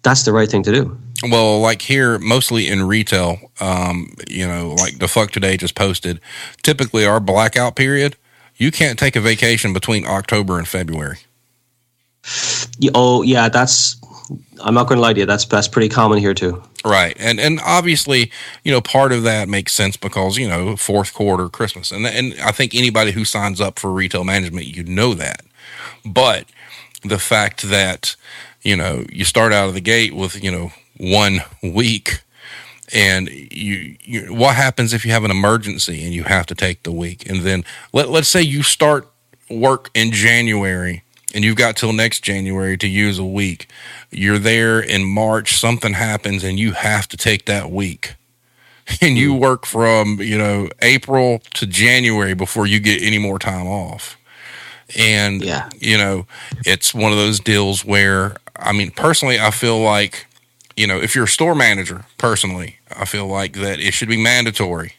[0.03, 0.97] that's the right thing to do.
[1.25, 6.21] Well, like here, mostly in retail, um, you know, like Defunct Today just posted.
[6.63, 8.15] Typically, our blackout period,
[8.55, 11.19] you can't take a vacation between October and February.
[12.95, 13.97] Oh yeah, that's.
[14.63, 15.27] I'm not going to lie to you.
[15.27, 16.63] That's that's pretty common here too.
[16.85, 17.17] Right.
[17.19, 18.31] And and obviously,
[18.65, 21.91] you know, part of that makes sense because, you know, fourth quarter Christmas.
[21.91, 25.45] And and I think anybody who signs up for retail management, you know that.
[26.05, 26.47] But
[27.03, 28.17] the fact that,
[28.63, 32.23] you know, you start out of the gate with, you know, one week
[32.93, 36.85] and you, you what happens if you have an emergency and you have to take
[36.85, 39.09] the week and then let, let's say you start
[39.51, 41.03] work in January
[41.37, 43.69] and you've got till next January to use a week.
[44.11, 48.15] You're there in March, something happens and you have to take that week.
[49.03, 49.41] And you hmm.
[49.41, 54.17] work from, you know, April to January before you get any more time off.
[54.97, 55.69] And Yeah.
[55.81, 56.27] you know,
[56.65, 60.27] it's one of those deals where I mean, personally I feel like,
[60.77, 64.17] you know, if you're a store manager, personally, I feel like that it should be
[64.17, 64.93] mandatory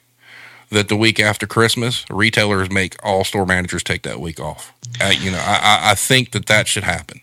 [0.69, 4.73] that the week after Christmas, retailers make all store managers take that week off.
[5.01, 7.21] Uh, you know, I, I- think that that should happen.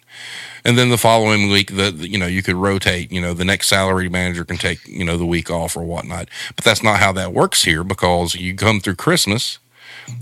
[0.65, 3.13] And then the following week, the- you know you could rotate.
[3.13, 6.29] You know, the next salary manager can take you know the week off or whatnot.
[6.57, 9.59] But that's not how that works here because you come through Christmas,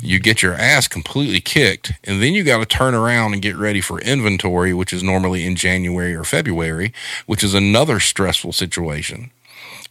[0.00, 3.56] you get your ass completely kicked, and then you got to turn around and get
[3.56, 6.92] ready for inventory, which is normally in January or February,
[7.26, 9.30] which is another stressful situation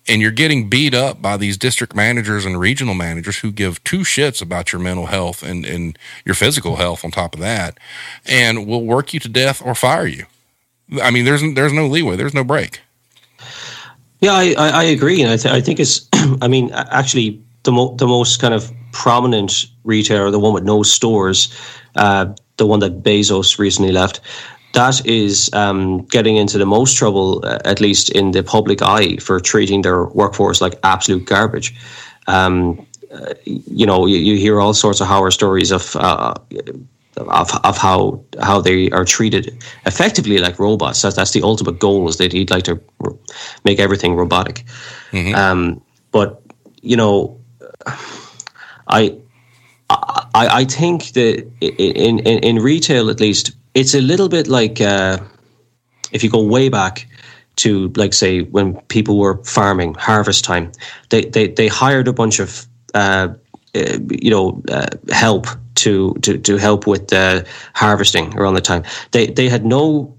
[0.07, 3.99] and you're getting beat up by these district managers and regional managers who give two
[3.99, 7.77] shits about your mental health and, and your physical health on top of that,
[8.25, 10.25] and will work you to death or fire you.
[11.01, 12.81] I mean, there's there's no leeway, there's no break.
[14.19, 16.07] Yeah, I, I, I agree, and I, th- I think it's.
[16.41, 20.83] I mean, actually, the mo- the most kind of prominent retailer, the one with no
[20.83, 21.53] stores,
[21.95, 24.19] uh, the one that Bezos recently left,
[24.73, 29.17] that is um, getting into the most trouble, uh, at least in the public eye,
[29.17, 31.73] for treating their workforce like absolute garbage.
[32.27, 35.95] Um, uh, you know, you, you, hear all sorts of horror stories of.
[35.95, 36.33] Uh,
[37.17, 41.01] of, of how how they are treated effectively like robots.
[41.01, 42.79] That's, that's the ultimate goal is that he'd like to
[43.65, 44.63] make everything robotic.
[45.11, 45.35] Mm-hmm.
[45.35, 46.41] Um, but
[46.81, 47.37] you know,
[48.87, 49.17] I,
[49.89, 54.81] I I think that in, in in retail at least it's a little bit like
[54.81, 55.17] uh,
[56.11, 57.07] if you go way back
[57.57, 60.71] to like say when people were farming harvest time,
[61.09, 63.29] they they, they hired a bunch of uh,
[63.73, 67.43] you know uh, help to to to help with uh,
[67.73, 68.83] harvesting around the time.
[69.11, 70.15] They they had no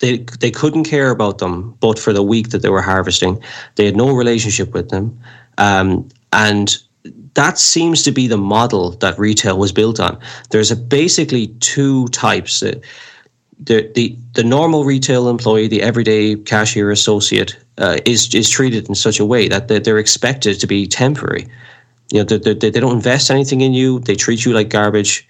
[0.00, 3.42] they they couldn't care about them, but for the week that they were harvesting,
[3.76, 5.18] they had no relationship with them,
[5.58, 6.76] um, and
[7.34, 10.18] that seems to be the model that retail was built on.
[10.50, 12.62] There's basically two types.
[12.62, 12.80] Uh,
[13.58, 18.94] the, the the normal retail employee, the everyday cashier associate, uh, is is treated in
[18.94, 21.46] such a way that they're expected to be temporary.
[22.12, 24.00] You know, they, they, they don't invest anything in you.
[24.00, 25.26] They treat you like garbage.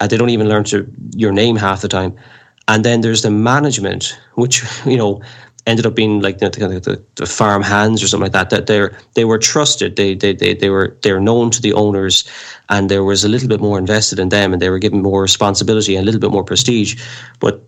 [0.00, 2.16] Uh, they don't even learn to your name half the time.
[2.66, 5.22] And then there's the management, which you know
[5.66, 8.50] ended up being like the, the, the, farm hands or something like that.
[8.50, 9.96] That they they were trusted.
[9.96, 12.24] They, they they they were they were known to the owners,
[12.68, 15.22] and there was a little bit more invested in them, and they were given more
[15.22, 17.02] responsibility and a little bit more prestige.
[17.40, 17.62] But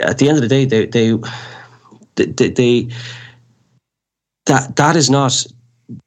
[0.00, 1.16] at the end of the day, they they
[2.16, 2.88] they, they
[4.46, 5.46] that that is not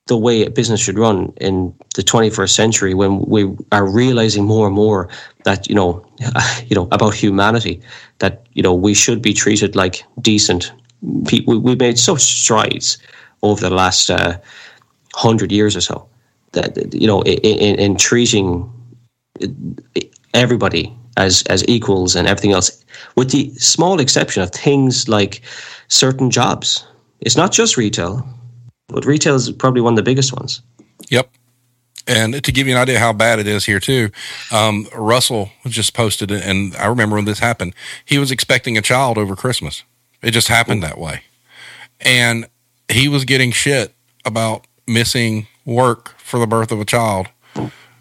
[0.08, 4.68] the way a business should run in the 21st century when we are realizing more
[4.68, 5.08] and more
[5.46, 6.06] that you know
[6.68, 7.82] you know about humanity
[8.18, 10.74] that you know we should be treated like decent
[11.28, 12.98] people, we made such strides
[13.42, 14.38] over the last uh,
[15.14, 16.08] hundred years or so
[16.52, 18.72] that you know in, in treating
[20.34, 22.84] everybody as as equals and everything else,
[23.16, 25.42] with the small exception of things like
[25.88, 26.86] certain jobs.
[27.22, 28.28] It's not just retail,
[28.88, 30.62] but retail is probably one of the biggest ones.
[31.10, 31.30] Yep.
[32.08, 34.10] And to give you an idea how bad it is here too,
[34.52, 37.76] um, Russell just posted and I remember when this happened.
[38.06, 39.84] He was expecting a child over Christmas,
[40.22, 41.24] it just happened that way.
[42.02, 42.48] And
[42.90, 43.94] he was getting shit
[44.26, 47.28] about missing work for the birth of a child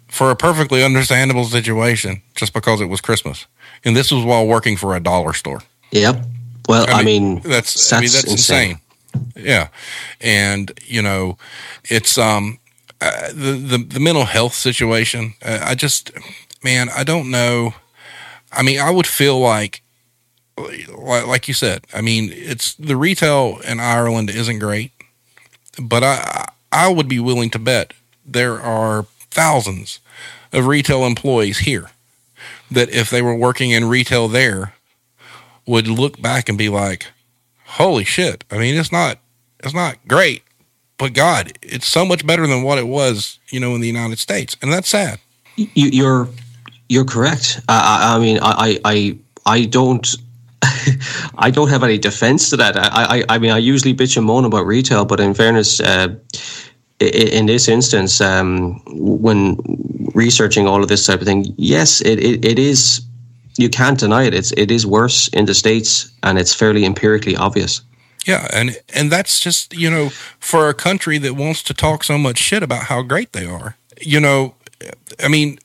[0.07, 3.45] for a perfectly understandable situation just because it was Christmas.
[3.85, 5.61] And this was while working for a dollar store.
[5.91, 6.25] Yep.
[6.67, 8.79] Well, I mean, I mean that's, that's, I mean, that's insane.
[9.13, 9.45] insane.
[9.45, 9.67] Yeah.
[10.19, 11.37] And, you know,
[11.85, 12.59] it's, um,
[13.01, 15.35] uh, the, the, the mental health situation.
[15.43, 16.11] Uh, I just,
[16.63, 17.73] man, I don't know.
[18.51, 19.81] I mean, I would feel like
[20.97, 24.91] like you said, I mean, it's the retail in Ireland isn't great,
[25.81, 27.93] but I I would be willing to bet
[28.25, 29.99] there are thousands
[30.51, 31.91] of retail employees here
[32.71, 34.73] that if they were working in retail there
[35.65, 37.07] would look back and be like,
[37.65, 39.19] "Holy shit!" I mean, it's not
[39.63, 40.43] it's not great,
[40.97, 44.19] but God, it's so much better than what it was, you know, in the United
[44.19, 45.19] States, and that's sad.
[45.55, 46.27] You, are
[46.87, 47.61] you're correct.
[47.67, 50.15] I, I mean, I I I don't
[51.37, 52.77] I don't have any defense to that.
[52.77, 56.15] I, I, I mean, I usually bitch and moan about retail, but in fairness, uh,
[56.99, 59.57] in this instance, um, when
[60.13, 63.01] researching all of this type of thing, yes, it, it, it is.
[63.57, 64.33] You can't deny it.
[64.33, 67.81] It's it is worse in the states, and it's fairly empirically obvious.
[68.25, 70.09] Yeah, and and that's just you know
[70.39, 73.75] for a country that wants to talk so much shit about how great they are.
[74.01, 74.55] You know,
[75.21, 75.59] I mean,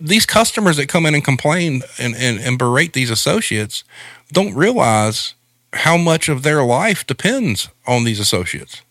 [0.00, 3.84] these customers that come in and complain and, and, and berate these associates
[4.32, 5.34] don't realize
[5.72, 8.82] how much of their life depends on these associates.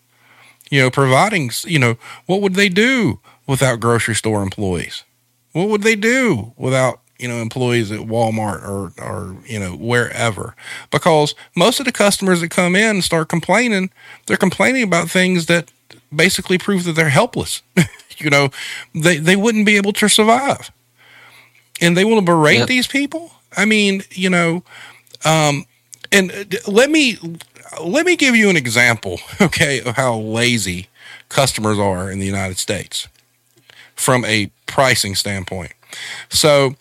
[0.70, 1.96] You know, providing, you know,
[2.26, 5.04] what would they do without grocery store employees?
[5.52, 10.54] What would they do without, you know, employees at Walmart or, or, you know, wherever?
[10.90, 13.90] Because most of the customers that come in and start complaining,
[14.26, 15.72] they're complaining about things that
[16.14, 17.62] basically prove that they're helpless.
[18.18, 18.50] you know,
[18.94, 20.70] they, they wouldn't be able to survive
[21.80, 22.68] and they want to berate yep.
[22.68, 23.30] these people.
[23.56, 24.62] I mean, you know,
[25.24, 25.64] um,
[26.12, 27.18] and let me
[27.82, 30.88] let me give you an example, okay, of how lazy
[31.28, 33.08] customers are in the United States
[33.94, 35.72] from a pricing standpoint.
[36.28, 36.76] So,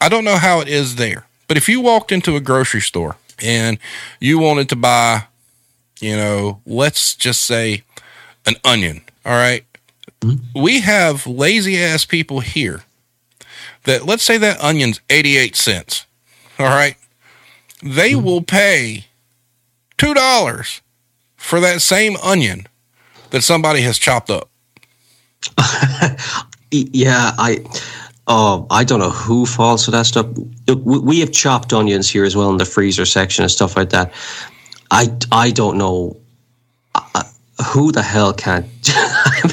[0.00, 3.16] I don't know how it is there, but if you walked into a grocery store
[3.42, 3.78] and
[4.20, 5.24] you wanted to buy
[6.00, 7.82] you know, let's just say
[8.46, 9.02] an onion.
[9.24, 9.64] All right?
[10.54, 12.82] We have lazy ass people here
[13.88, 16.06] that let's say that onion's 88 cents.
[16.58, 16.96] All right?
[17.82, 18.24] They hmm.
[18.24, 19.06] will pay
[19.98, 20.80] $2
[21.36, 22.66] for that same onion
[23.30, 24.48] that somebody has chopped up.
[26.70, 27.64] Yeah, I.
[28.26, 30.26] Oh, I don't know who falls for that stuff.
[30.84, 34.12] We- have chopped onions here as well in the freezer section and stuff like that.
[34.90, 36.18] I, I don't know
[37.66, 38.34] who the hell.
[38.44, 38.60] I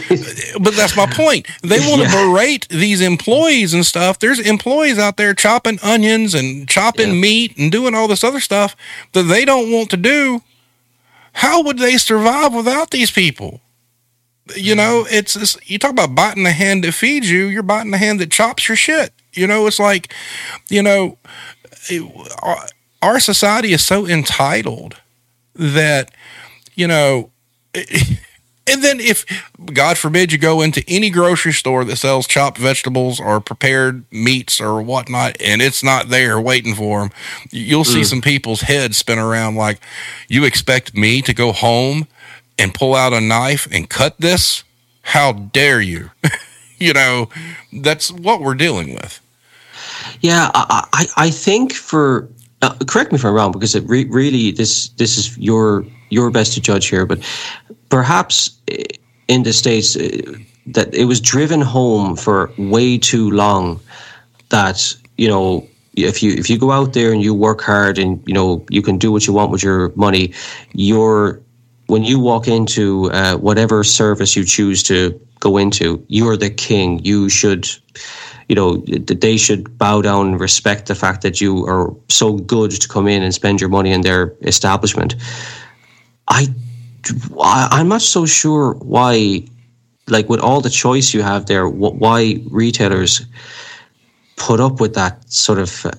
[0.09, 0.23] mean,
[0.59, 1.47] But that's my point.
[1.63, 2.25] They want to Yeah.
[2.29, 4.19] berate these employees and stuff.
[4.19, 7.21] There's employees out there chopping onions and chopping Yeah.
[7.21, 8.75] meat and doing all this other stuff
[9.13, 10.41] that they don't want to do.
[11.33, 13.61] How would they survive without these people?
[14.55, 14.77] You hmm.
[14.77, 17.47] know, it's, it's you talk about biting the hand that feeds you.
[17.47, 19.11] You're biting the hand that chops your shit.
[19.33, 20.13] You know, it's like,
[20.69, 21.17] you know,
[21.89, 22.65] it- our,
[23.01, 25.01] our society is so entitled
[25.55, 26.11] that,
[26.75, 27.31] you know,
[28.67, 29.25] and then if
[29.73, 34.59] God forbid you go into any grocery store that sells chopped vegetables or prepared meats
[34.59, 37.11] or whatnot, and it's not there waiting for them,
[37.51, 39.79] you'll see some people's heads spin around like,
[40.27, 42.07] you expect me to go home
[42.57, 44.63] and pull out a knife and cut this?
[45.01, 46.11] How dare you?
[46.79, 47.29] you know,
[47.71, 49.19] that's what we're dealing with.
[50.21, 52.29] Yeah, I, I, I think for
[52.61, 56.31] uh, correct me if I'm wrong because it re- really this this is your your
[56.31, 57.19] best to judge here, but
[57.89, 58.57] perhaps
[59.27, 60.33] in the states uh,
[60.67, 63.79] that it was driven home for way too long
[64.49, 68.21] that you know if you if you go out there and you work hard and
[68.27, 70.33] you know you can do what you want with your money,
[70.73, 71.41] you're
[71.87, 76.99] when you walk into uh, whatever service you choose to go into, you're the king.
[77.03, 77.69] You should
[78.47, 82.71] you know, they should bow down and respect the fact that you are so good
[82.71, 85.15] to come in and spend your money in their establishment.
[86.27, 86.47] I,
[87.39, 89.43] I I'm not so sure why,
[90.07, 93.25] like with all the choice you have there, why retailers
[94.37, 95.91] put up with that sort of uh,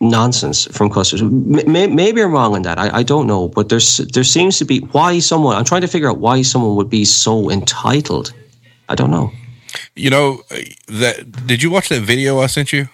[0.00, 1.22] nonsense from customers.
[1.66, 2.78] Maybe I'm wrong on that.
[2.78, 5.56] I, I don't know, but there's there seems to be why someone.
[5.56, 8.32] I'm trying to figure out why someone would be so entitled.
[8.88, 9.32] I don't know.
[9.94, 10.42] You know,
[10.86, 12.88] that did you watch that video I sent you?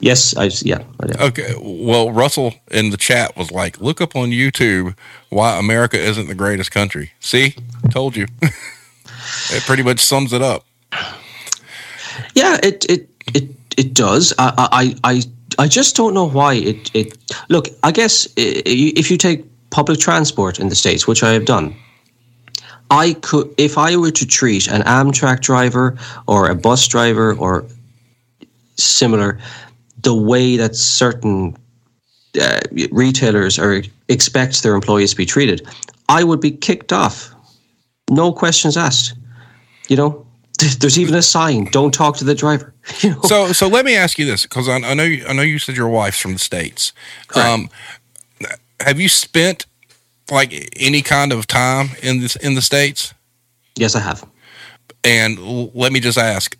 [0.00, 0.82] Yes, I yeah.
[1.00, 1.26] I.
[1.26, 1.54] Okay.
[1.60, 4.96] Well, Russell in the chat was like, look up on YouTube
[5.28, 7.12] why America isn't the greatest country.
[7.20, 7.54] See,
[7.90, 8.26] told you.
[8.42, 10.64] it pretty much sums it up.
[12.34, 14.32] Yeah, it it it it does.
[14.38, 15.22] I I I
[15.58, 17.18] I just don't know why it it.
[17.50, 21.76] Look, I guess if you take public transport in the states, which I have done,
[22.90, 27.66] I could if I were to treat an Amtrak driver or a bus driver or
[28.76, 29.38] similar
[30.02, 31.56] the way that certain
[32.40, 35.66] uh, retailers are expect their employees to be treated,
[36.08, 37.34] I would be kicked off.
[38.10, 39.14] No questions asked.
[39.88, 40.26] You know,
[40.80, 43.20] there's even a sign: "Don't talk to the driver." You know?
[43.22, 45.58] So, so let me ask you this, because I, I know you, I know you
[45.58, 46.92] said your wife's from the states.
[47.36, 47.70] Um,
[48.80, 49.66] have you spent
[50.30, 53.14] like any kind of time in this in the states?
[53.76, 54.24] yes, I have.
[55.04, 55.38] And
[55.74, 56.56] let me just ask,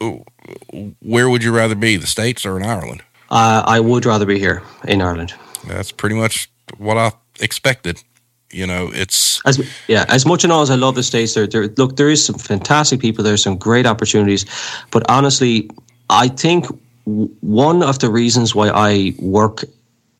[0.00, 3.02] where would you rather be, the states or in Ireland?
[3.30, 5.34] Uh, I would rather be here in Ireland.
[5.66, 8.02] That's pretty much what I expected.
[8.50, 11.46] You know, it's As yeah, as much and all as I love the states, there,
[11.46, 13.22] there look there is some fantastic people.
[13.22, 14.46] There's some great opportunities,
[14.90, 15.68] but honestly,
[16.08, 16.66] I think
[17.04, 19.64] w- one of the reasons why I work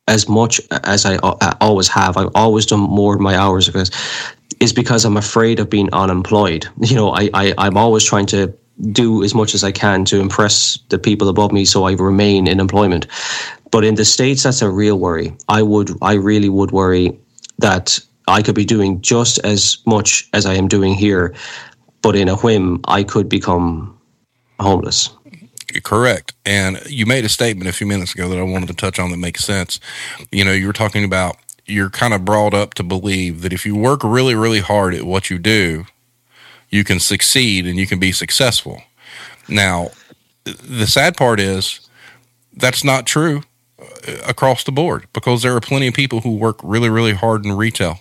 [0.09, 3.73] as much as I uh, always have, I've always done more of my hours of
[3.73, 3.91] this,
[4.61, 6.67] is because I'm afraid of being unemployed.
[6.81, 8.53] You know, I, I I'm always trying to
[8.93, 12.47] do as much as I can to impress the people above me, so I remain
[12.47, 13.07] in employment.
[13.71, 15.37] But in the states, that's a real worry.
[15.49, 17.19] I would, I really would worry
[17.59, 17.99] that
[18.29, 21.35] I could be doing just as much as I am doing here,
[22.03, 23.99] but in a whim, I could become
[24.61, 25.11] homeless.
[25.83, 26.33] Correct.
[26.47, 29.11] And you made a statement a few minutes ago that I wanted to touch on
[29.11, 29.81] that makes sense.
[30.33, 33.67] You know, you were talking about you're kind of brought up to believe that if
[33.67, 35.85] you work really, really hard at what you do,
[36.71, 38.83] you can succeed and you can be successful.
[39.49, 39.91] Now,
[40.45, 41.81] the sad part is
[42.53, 43.43] that's not true
[43.81, 43.85] uh,
[44.27, 47.53] across the board because there are plenty of people who work really, really hard in
[47.53, 48.01] retail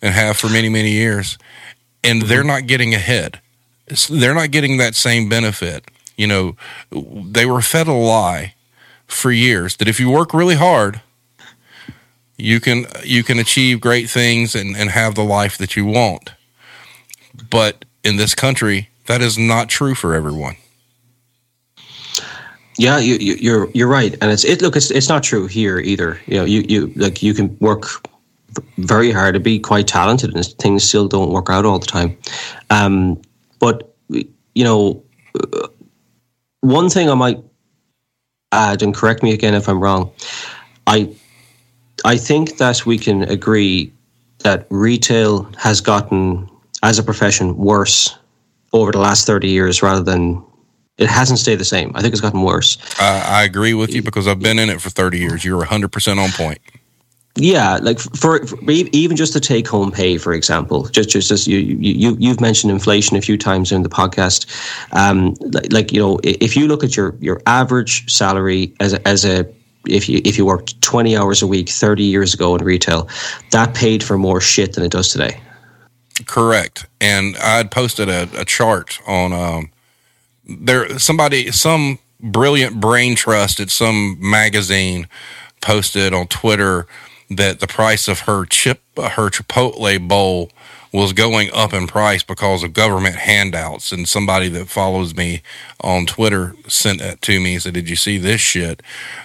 [0.00, 1.38] and have for many, many years,
[2.02, 3.40] and they're not getting ahead.
[4.08, 5.84] They're not getting that same benefit.
[6.16, 6.56] You know,
[6.90, 8.54] they were fed a lie
[9.06, 11.00] for years that if you work really hard,
[12.36, 16.32] you can you can achieve great things and, and have the life that you want.
[17.50, 20.56] But in this country, that is not true for everyone.
[22.76, 24.60] Yeah, you, you, you're you're right, and it's it.
[24.60, 26.20] Look, it's it's not true here either.
[26.26, 27.86] You know, you you like you can work
[28.78, 32.16] very hard to be quite talented, and things still don't work out all the time.
[32.70, 33.22] Um,
[33.60, 35.02] but you know,
[35.40, 35.68] uh,
[36.60, 37.42] one thing I might
[38.50, 40.10] add, and correct me again if I'm wrong.
[40.86, 41.14] I
[42.04, 43.92] I think that we can agree
[44.40, 46.48] that retail has gotten,
[46.82, 48.16] as a profession, worse
[48.72, 50.44] over the last 30 years rather than
[50.98, 51.92] it hasn't stayed the same.
[51.94, 52.78] I think it's gotten worse.
[53.00, 55.44] Uh, I agree with you because I've been in it for 30 years.
[55.44, 56.58] You're 100% on point.
[57.36, 61.48] Yeah, like for, for, even just the take home pay, for example, just just as
[61.48, 64.46] you you you've mentioned inflation a few times in the podcast.
[64.92, 69.08] Um, like, like you know, if you look at your your average salary as a,
[69.08, 69.52] as a
[69.88, 73.08] if you if you worked 20 hours a week 30 years ago in retail,
[73.50, 75.40] that paid for more shit than it does today.
[76.26, 76.86] Correct.
[77.00, 79.70] And I had posted a, a chart on um,
[80.46, 85.08] there somebody some brilliant brain trust at some magazine
[85.60, 86.86] posted on Twitter
[87.30, 90.50] that the price of her chip her Chipotle bowl
[90.94, 93.90] was going up in price because of government handouts.
[93.90, 95.42] And somebody that follows me
[95.80, 98.80] on Twitter sent it to me and said, Did you see this shit?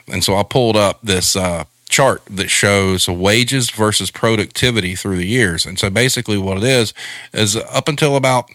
[0.07, 5.27] And so I pulled up this uh, chart that shows wages versus productivity through the
[5.27, 5.65] years.
[5.65, 6.93] And so basically, what it is,
[7.33, 8.49] is up until about,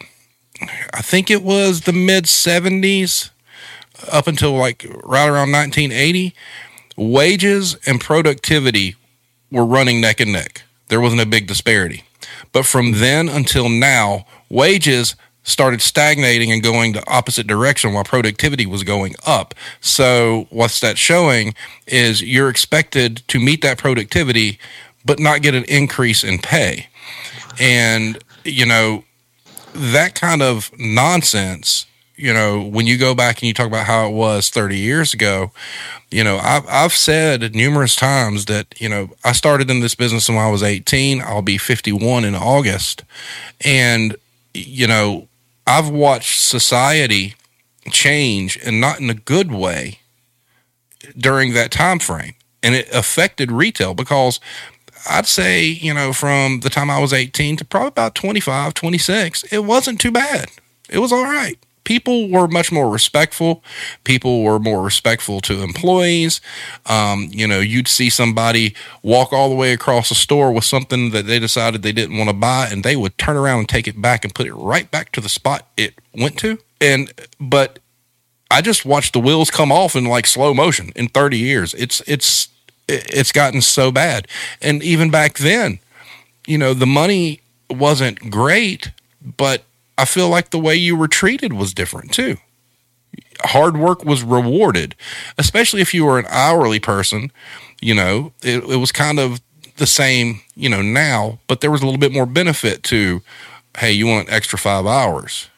[0.93, 3.31] I think it was the mid 70s,
[4.11, 6.35] up until like right around 1980,
[6.97, 8.97] wages and productivity
[9.51, 10.63] were running neck and neck.
[10.89, 12.05] There wasn't a big disparity.
[12.53, 18.67] But from then until now, wages started stagnating and going the opposite direction while productivity
[18.67, 19.55] was going up.
[19.81, 21.55] So what's that showing
[21.87, 24.59] is you're expected to meet that productivity
[25.05, 26.89] but not get an increase in pay.
[27.61, 29.05] And you know,
[29.75, 31.87] that kind of nonsense
[32.17, 35.15] you know, when you go back and you talk about how it was 30 years
[35.15, 35.51] ago,
[36.11, 40.29] you know, I've, I've said numerous times that, you know, I started in this business
[40.29, 41.21] when I was 18.
[41.21, 43.03] I'll be 51 in August.
[43.65, 44.17] And,
[44.53, 45.29] you know,
[45.67, 47.35] I've watched society
[47.91, 49.99] change and not in a good way
[51.17, 52.35] during that time frame.
[52.63, 54.41] And it affected retail because
[55.09, 59.45] I'd say, you know, from the time I was 18 to probably about 25, 26,
[59.45, 60.51] it wasn't too bad.
[60.89, 63.63] It was all right people were much more respectful.
[64.05, 66.41] People were more respectful to employees.
[66.87, 71.11] Um, you know, you'd see somebody walk all the way across the store with something
[71.11, 73.87] that they decided they didn't want to buy, and they would turn around and take
[73.87, 76.59] it back and put it right back to the spot it went to.
[76.81, 77.79] And, but
[78.51, 81.75] I just watched the wheels come off in like slow motion in 30 years.
[81.75, 82.49] It's, it's,
[82.89, 84.29] it's gotten so bad.
[84.61, 85.79] And even back then,
[86.47, 89.65] you know, the money wasn't great, but
[89.97, 92.37] I feel like the way you were treated was different too.
[93.41, 94.95] Hard work was rewarded,
[95.39, 97.31] especially if you were an hourly person.
[97.81, 99.41] You know, it, it was kind of
[99.77, 103.23] the same, you know, now, but there was a little bit more benefit to,
[103.79, 105.49] hey, you want extra five hours.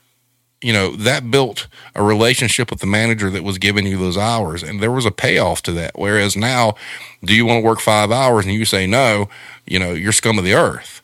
[0.63, 4.63] You know, that built a relationship with the manager that was giving you those hours,
[4.63, 5.93] and there was a payoff to that.
[5.97, 6.75] Whereas now,
[7.23, 9.29] do you want to work five hours and you say no,
[9.67, 11.03] you know, you're scum of the earth,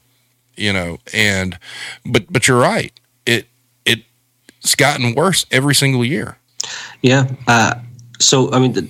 [0.56, 1.58] you know, and,
[2.04, 2.98] but, but you're right
[4.62, 6.38] it's gotten worse every single year.
[7.02, 7.28] Yeah.
[7.46, 7.74] Uh,
[8.18, 8.88] so I mean, the,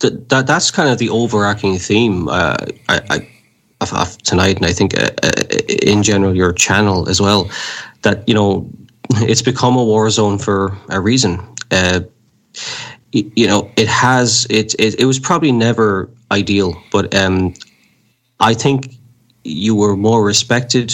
[0.00, 2.28] the, that that's kind of the overarching theme.
[2.28, 2.56] Uh,
[2.88, 3.28] I, I
[3.80, 5.42] of, of, tonight, and I think uh, uh
[5.82, 7.50] in general your channel as well.
[8.02, 8.68] That you know,
[9.10, 11.40] it's become a war zone for a reason.
[11.70, 12.00] Uh,
[13.12, 14.46] you know, it has.
[14.50, 17.54] It, it it was probably never ideal, but um,
[18.40, 18.94] I think
[19.44, 20.92] you were more respected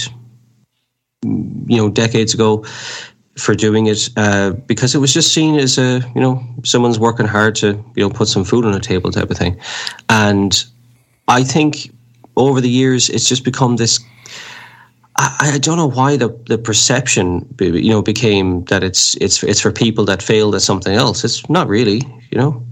[1.25, 2.65] you know decades ago
[3.37, 7.27] for doing it uh, because it was just seen as a you know someone's working
[7.27, 9.59] hard to you know put some food on the table type of thing,
[10.09, 10.65] and
[11.29, 11.91] I think
[12.37, 14.01] over the years it's just become this.
[15.17, 19.61] I, I don't know why the, the perception you know became that it's it's it's
[19.61, 21.25] for people that failed at something else.
[21.25, 22.65] It's not really you know.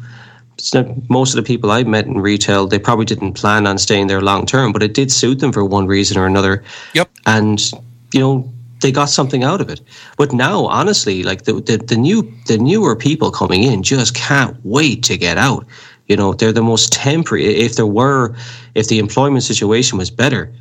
[0.55, 3.79] It's not, most of the people I've met in retail, they probably didn't plan on
[3.79, 6.63] staying there long term, but it did suit them for one reason or another.
[6.93, 7.11] Yep.
[7.25, 7.73] And
[8.13, 9.81] you know, they got something out of it.
[10.17, 14.57] But now, honestly, like the, the, the new the newer people coming in just can't
[14.65, 15.67] wait to get out.
[16.07, 17.47] You know, they're the most temporary.
[17.47, 18.35] If there were,
[18.75, 20.53] if the employment situation was better,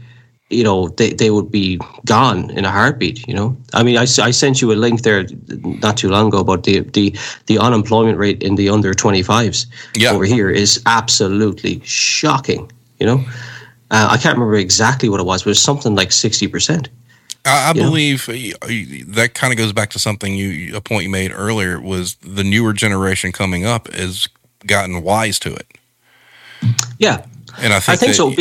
[0.49, 3.27] you know, they, they would be gone in a heartbeat.
[3.27, 5.25] You know, I mean, I, I sent you a link there
[5.81, 7.15] not too long ago about the the,
[7.47, 9.65] the unemployment rate in the under twenty fives
[9.95, 10.11] yeah.
[10.11, 12.71] over here is absolutely shocking.
[12.99, 13.25] You know,
[13.91, 16.89] uh, I can't remember exactly what it was, but it's something like sixty percent.
[17.45, 18.33] I, I believe uh,
[19.13, 22.43] that kind of goes back to something you a point you made earlier was the
[22.43, 24.27] newer generation coming up has
[24.65, 25.67] gotten wise to it.
[26.97, 27.25] Yeah,
[27.57, 28.33] and I think, I think so.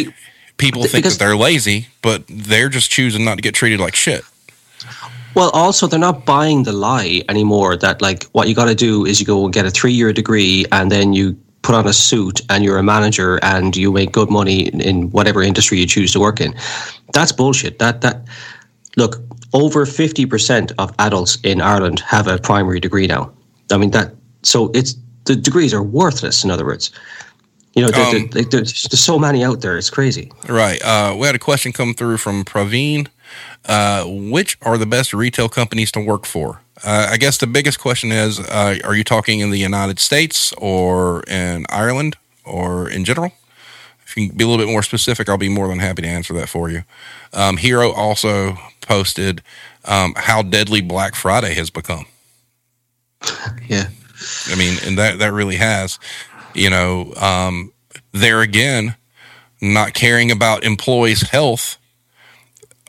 [0.57, 4.25] people think that they're lazy, but they're just choosing not to get treated like shit.
[5.35, 7.77] Well, also they're not buying the lie anymore.
[7.77, 10.67] That like what you got to do is you go and get a three-year degree,
[10.73, 14.31] and then you put on a suit, and you're a manager, and you make good
[14.31, 16.55] money in, in whatever industry you choose to work in.
[17.13, 17.79] That's bullshit.
[17.79, 18.25] That that
[18.99, 19.15] look
[19.53, 23.31] over fifty percent of adults in Ireland have a primary degree now.
[23.73, 24.09] I mean that.
[24.43, 24.95] So it's
[25.25, 26.45] the degrees are worthless.
[26.45, 26.91] In other words,
[27.75, 29.77] you know, there- there- Um, like, there's, there's so many out there.
[29.79, 30.31] It's crazy.
[30.49, 30.81] Right.
[30.83, 33.07] Uh, we had a question come through from Praveen.
[33.69, 36.61] Uh, which are the best retail companies to work for?
[36.83, 40.55] Uh, I guess the biggest question is uh, are you talking in the United States
[40.57, 43.31] or in Ireland or in general?
[44.19, 46.09] If you can be a little bit more specific, I'll be more than happy to
[46.09, 46.83] answer that for you.
[47.33, 49.43] Um, Hero also posted
[49.85, 52.07] um, how deadly Black Friday has become.
[53.69, 53.89] Yeah.
[54.47, 55.99] I mean, and that that really has,
[56.53, 57.73] you know, um,
[58.13, 58.97] there again,
[59.61, 61.77] not caring about employees' health,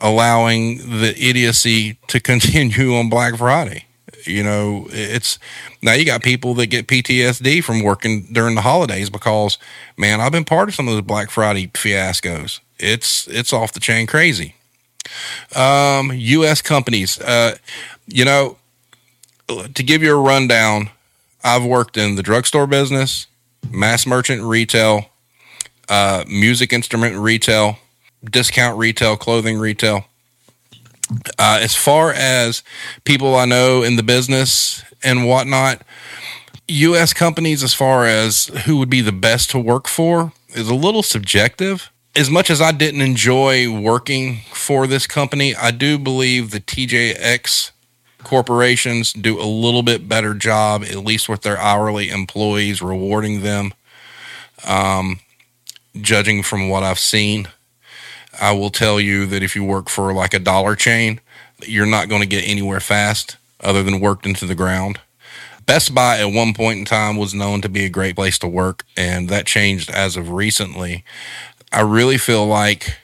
[0.00, 3.84] allowing the idiocy to continue on Black Friday.
[4.26, 5.38] You know, it's
[5.82, 9.58] now you got people that get PTSD from working during the holidays because,
[9.96, 12.60] man, I've been part of some of those Black Friday fiascos.
[12.78, 14.54] It's it's off the chain crazy.
[15.54, 16.62] Um, U.S.
[16.62, 17.56] companies, uh,
[18.06, 18.56] you know,
[19.48, 20.90] to give you a rundown,
[21.42, 23.26] I've worked in the drugstore business,
[23.70, 25.06] mass merchant retail,
[25.88, 27.78] uh, music instrument retail,
[28.24, 30.06] discount retail, clothing retail.
[31.38, 32.62] Uh, as far as
[33.04, 35.82] people I know in the business and whatnot,
[36.68, 37.12] U.S.
[37.12, 41.02] companies, as far as who would be the best to work for, is a little
[41.02, 41.90] subjective.
[42.14, 47.70] As much as I didn't enjoy working for this company, I do believe the TJX
[48.22, 53.72] corporations do a little bit better job, at least with their hourly employees, rewarding them.
[54.64, 55.20] Um,
[56.00, 57.48] judging from what I've seen,
[58.38, 61.20] I will tell you that if you work for like a dollar chain,
[61.66, 65.00] you're not going to get anywhere fast other than worked into the ground.
[65.66, 68.48] Best Buy at one point in time was known to be a great place to
[68.48, 71.04] work, and that changed as of recently.
[71.72, 72.96] I really feel like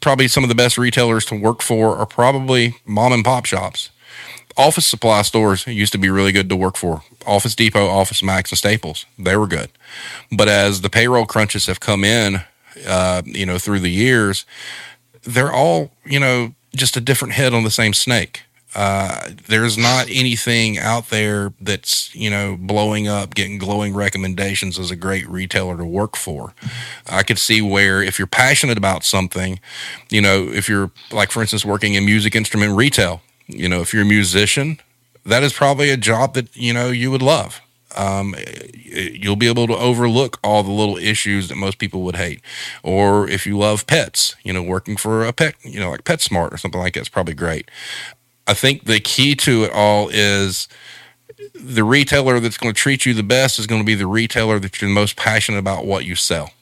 [0.00, 3.90] probably some of the best retailers to work for are probably mom and pop shops.
[4.56, 7.02] Office supply stores used to be really good to work for.
[7.26, 9.70] Office Depot, Office Max, and Staples, they were good.
[10.32, 12.40] But as the payroll crunches have come in,
[12.86, 14.44] uh, you know, through the years,
[15.22, 18.42] they're all, you know, just a different head on the same snake.
[18.76, 24.90] Uh, there's not anything out there that's you know blowing up, getting glowing recommendations as
[24.90, 26.52] a great retailer to work for.
[27.08, 29.60] I could see where if you're passionate about something,
[30.10, 33.94] you know, if you're like for instance working in music instrument retail, you know, if
[33.94, 34.78] you're a musician,
[35.24, 37.62] that is probably a job that you know you would love.
[37.96, 38.34] Um,
[38.74, 42.40] you'll be able to overlook all the little issues that most people would hate.
[42.82, 46.52] Or if you love pets, you know, working for a pet, you know, like PetSmart
[46.52, 47.70] or something like that's probably great.
[48.46, 50.68] I think the key to it all is
[51.54, 54.58] the retailer that's going to treat you the best is going to be the retailer
[54.58, 56.52] that you're most passionate about what you sell.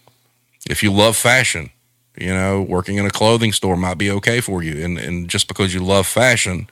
[0.68, 1.70] If you love fashion,
[2.16, 4.84] you know, working in a clothing store might be okay for you.
[4.84, 6.68] And, and just because you love fashion,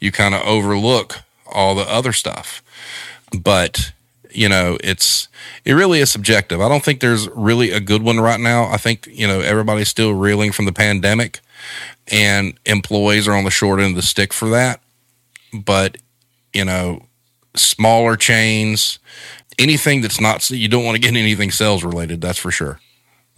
[0.00, 2.62] you kind of overlook all the other stuff.
[3.38, 3.92] But,
[4.38, 5.28] you know, it's,
[5.64, 6.60] it really is subjective.
[6.60, 8.66] I don't think there's really a good one right now.
[8.66, 11.40] I think, you know, everybody's still reeling from the pandemic
[12.06, 14.80] and employees are on the short end of the stick for that.
[15.52, 15.98] But,
[16.54, 17.06] you know,
[17.56, 19.00] smaller chains,
[19.58, 22.78] anything that's not, you don't want to get anything sales related, that's for sure.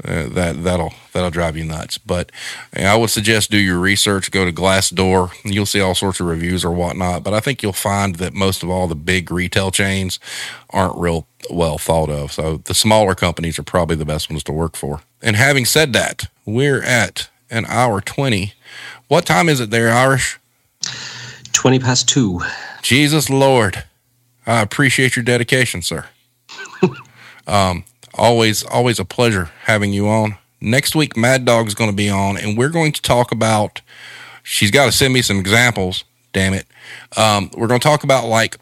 [0.04, 1.98] Uh, that that'll that'll drive you nuts.
[1.98, 2.32] But
[2.74, 4.30] I would suggest do your research.
[4.30, 5.32] Go to Glassdoor.
[5.44, 7.22] You'll see all sorts of reviews or whatnot.
[7.22, 10.18] But I think you'll find that most of all the big retail chains
[10.70, 12.32] aren't real well thought of.
[12.32, 15.02] So the smaller companies are probably the best ones to work for.
[15.20, 18.54] And having said that, we're at an hour twenty.
[19.08, 20.38] What time is it there, Irish?
[21.52, 22.40] 20 past two.
[22.80, 23.84] Jesus Lord,
[24.46, 26.06] I appreciate your dedication, sir.
[27.46, 27.84] um,
[28.14, 30.36] always, always a pleasure having you on.
[30.60, 33.80] Next week, Mad Dog's going to be on, and we're going to talk about.
[34.42, 36.04] She's got to send me some examples.
[36.32, 36.66] Damn it,
[37.16, 38.56] um, we're going to talk about like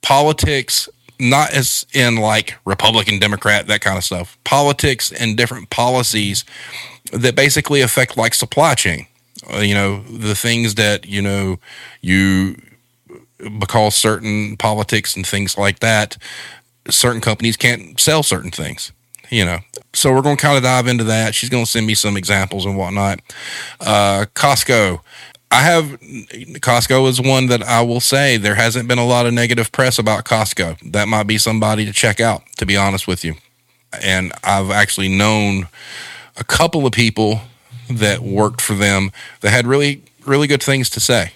[0.00, 0.88] politics,
[1.18, 4.38] not as in like Republican, Democrat, that kind of stuff.
[4.44, 6.44] Politics and different policies
[7.12, 9.06] that basically affect like supply chain.
[9.52, 11.58] Uh, you know, the things that you know
[12.00, 12.56] you
[13.58, 16.16] because certain politics and things like that,
[16.90, 18.92] certain companies can't sell certain things,
[19.30, 19.58] you know.
[19.94, 21.34] So we're going to kind of dive into that.
[21.34, 23.20] She's going to send me some examples and whatnot.
[23.80, 25.00] Uh, Costco.
[25.50, 25.98] I have
[26.60, 29.98] Costco is one that I will say there hasn't been a lot of negative press
[29.98, 30.92] about Costco.
[30.92, 33.34] That might be somebody to check out, to be honest with you.
[34.02, 35.68] And I've actually known
[36.36, 37.40] a couple of people
[37.88, 39.10] that worked for them
[39.40, 41.32] that had really, really good things to say.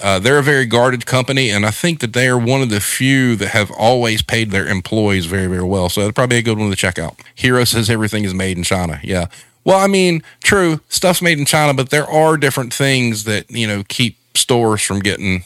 [0.00, 2.80] Uh, they're a very guarded company, and I think that they are one of the
[2.80, 5.88] few that have always paid their employees very, very well.
[5.88, 7.20] So they're probably a good one to check out.
[7.34, 9.00] Hero says everything is made in China.
[9.02, 9.26] Yeah.
[9.64, 13.66] Well, I mean, true, stuff's made in China, but there are different things that you
[13.66, 15.44] know keep stores from getting,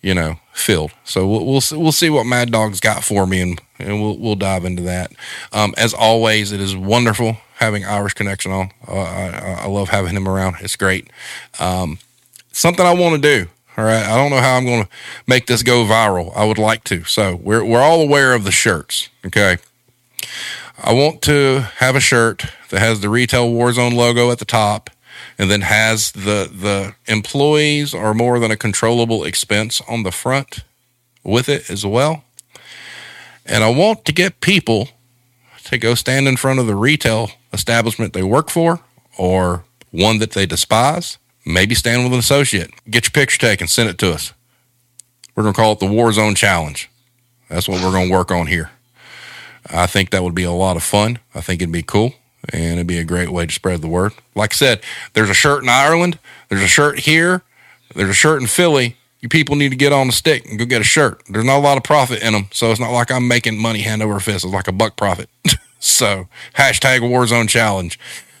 [0.00, 0.92] you know, filled.
[1.04, 4.36] So we'll we'll, we'll see what Mad Dog's got for me, and, and we'll we'll
[4.36, 5.12] dive into that.
[5.52, 8.70] Um, as always, it is wonderful having Irish Connection on.
[8.86, 10.56] Uh, I, I, love having him around.
[10.60, 11.10] It's great.
[11.58, 11.98] Um,
[12.58, 13.48] something I want to do.
[13.76, 14.04] All right.
[14.04, 14.90] I don't know how I'm going to
[15.26, 16.36] make this go viral.
[16.36, 17.04] I would like to.
[17.04, 19.08] So we're, we're all aware of the shirts.
[19.24, 19.58] Okay.
[20.76, 24.90] I want to have a shirt that has the retail Warzone logo at the top
[25.38, 30.64] and then has the, the employees are more than a controllable expense on the front
[31.22, 32.24] with it as well.
[33.46, 34.90] And I want to get people
[35.64, 38.80] to go stand in front of the retail establishment they work for
[39.16, 41.18] or one that they despise.
[41.48, 42.70] Maybe stand with an associate.
[42.90, 44.34] Get your picture taken, send it to us.
[45.34, 46.90] We're going to call it the War Zone Challenge.
[47.48, 48.70] That's what we're going to work on here.
[49.70, 51.20] I think that would be a lot of fun.
[51.34, 52.12] I think it'd be cool
[52.52, 54.12] and it'd be a great way to spread the word.
[54.34, 54.82] Like I said,
[55.14, 56.18] there's a shirt in Ireland,
[56.50, 57.42] there's a shirt here,
[57.94, 58.96] there's a shirt in Philly.
[59.20, 61.22] You people need to get on the stick and go get a shirt.
[61.30, 63.80] There's not a lot of profit in them, so it's not like I'm making money
[63.80, 64.44] hand over fist.
[64.44, 65.30] It's like a buck profit.
[65.80, 67.98] so hashtag Warzone Challenge.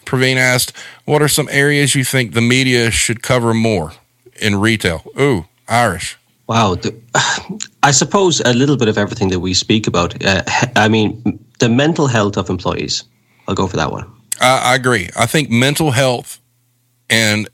[0.08, 0.72] Praveen asked,
[1.04, 3.92] "What are some areas you think the media should cover more
[4.40, 6.16] in retail?" Ooh, Irish.
[6.46, 6.94] Wow, the,
[7.82, 10.24] I suppose a little bit of everything that we speak about.
[10.24, 10.42] Uh,
[10.76, 13.04] I mean, the mental health of employees.
[13.46, 14.10] I'll go for that one.
[14.40, 15.10] I, I agree.
[15.16, 16.40] I think mental health
[17.10, 17.48] and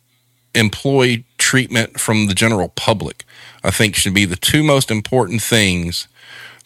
[0.55, 3.24] employee treatment from the general public,
[3.62, 6.09] I think, should be the two most important things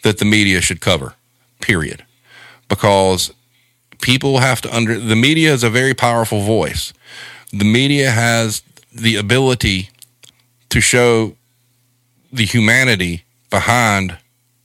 [0.03, 1.15] that the media should cover.
[1.61, 2.05] Period
[2.69, 3.33] because
[4.01, 6.93] people have to under the media is a very powerful voice.
[7.51, 8.61] The media has
[8.93, 9.89] the ability
[10.69, 11.35] to show
[12.31, 14.17] the humanity behind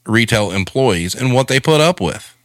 [0.07, 2.37] retail employees and what they put up with.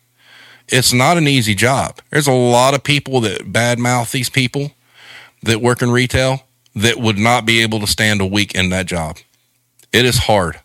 [0.68, 2.00] It's not an easy job.
[2.10, 4.72] There's a lot of people that badmouth these people
[5.44, 6.44] that work in retail
[6.76, 9.18] that would not be able to stand a week in that job.
[9.92, 10.60] It is hard.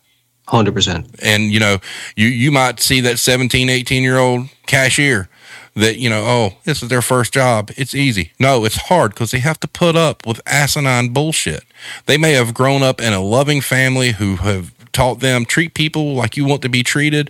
[0.47, 1.07] Hundred percent.
[1.23, 1.79] And you know,
[2.15, 5.27] you you might see that 17, 18 year old cashier
[5.75, 7.71] that you know, oh, this is their first job.
[7.77, 8.31] It's easy.
[8.39, 11.63] No, it's hard because they have to put up with asinine bullshit.
[12.05, 16.15] They may have grown up in a loving family who have taught them treat people
[16.15, 17.29] like you want to be treated,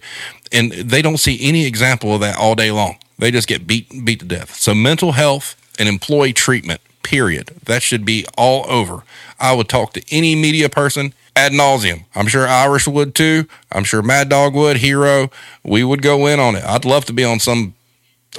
[0.52, 2.98] and they don't see any example of that all day long.
[3.18, 4.56] They just get beat beat to death.
[4.56, 7.52] So mental health and employee treatment, period.
[7.66, 9.04] That should be all over.
[9.40, 12.06] I would talk to any media person ad nauseum.
[12.16, 13.48] I'm sure Irish would too.
[13.72, 15.30] I'm sure Mad Dog would, Hero.
[15.64, 16.64] We would go in on it.
[16.64, 17.74] I'd love to be on some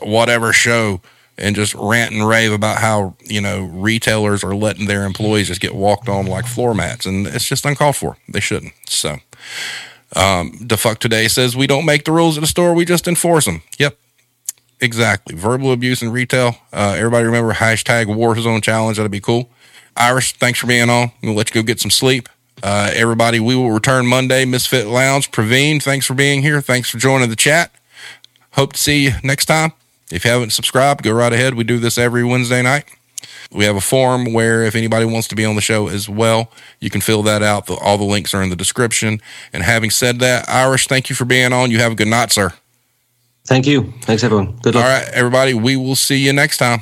[0.02, 1.00] whatever show
[1.38, 5.60] and just rant and rave about how, you know, retailers are letting their employees just
[5.60, 7.06] get walked on like floor mats.
[7.06, 8.16] And it's just uncalled for.
[8.28, 8.72] They shouldn't.
[8.86, 9.18] So,
[10.14, 13.44] um, Defunct Today says we don't make the rules at the store, we just enforce
[13.44, 13.62] them.
[13.78, 13.98] Yep.
[14.80, 15.34] Exactly.
[15.34, 16.56] Verbal abuse in retail.
[16.72, 18.96] Uh, everybody remember hashtag Warzone Challenge.
[18.96, 19.50] That'd be cool.
[19.96, 21.12] Irish, thanks for being on.
[21.22, 22.28] We'll let you go get some sleep.
[22.62, 24.44] Uh, everybody, we will return Monday.
[24.44, 25.30] Misfit Lounge.
[25.30, 26.60] Praveen, thanks for being here.
[26.60, 27.74] Thanks for joining the chat.
[28.52, 29.72] Hope to see you next time.
[30.10, 31.54] If you haven't subscribed, go right ahead.
[31.54, 32.84] We do this every Wednesday night.
[33.52, 36.50] We have a form where if anybody wants to be on the show as well,
[36.80, 37.68] you can fill that out.
[37.70, 39.20] all the links are in the description.
[39.52, 41.70] And having said that, Irish, thank you for being on.
[41.70, 42.52] You have a good night, sir.
[43.46, 43.92] Thank you.
[44.02, 44.56] Thanks, everyone.
[44.62, 44.84] Good luck.
[44.84, 45.54] All right, everybody.
[45.54, 46.80] We will see you next time.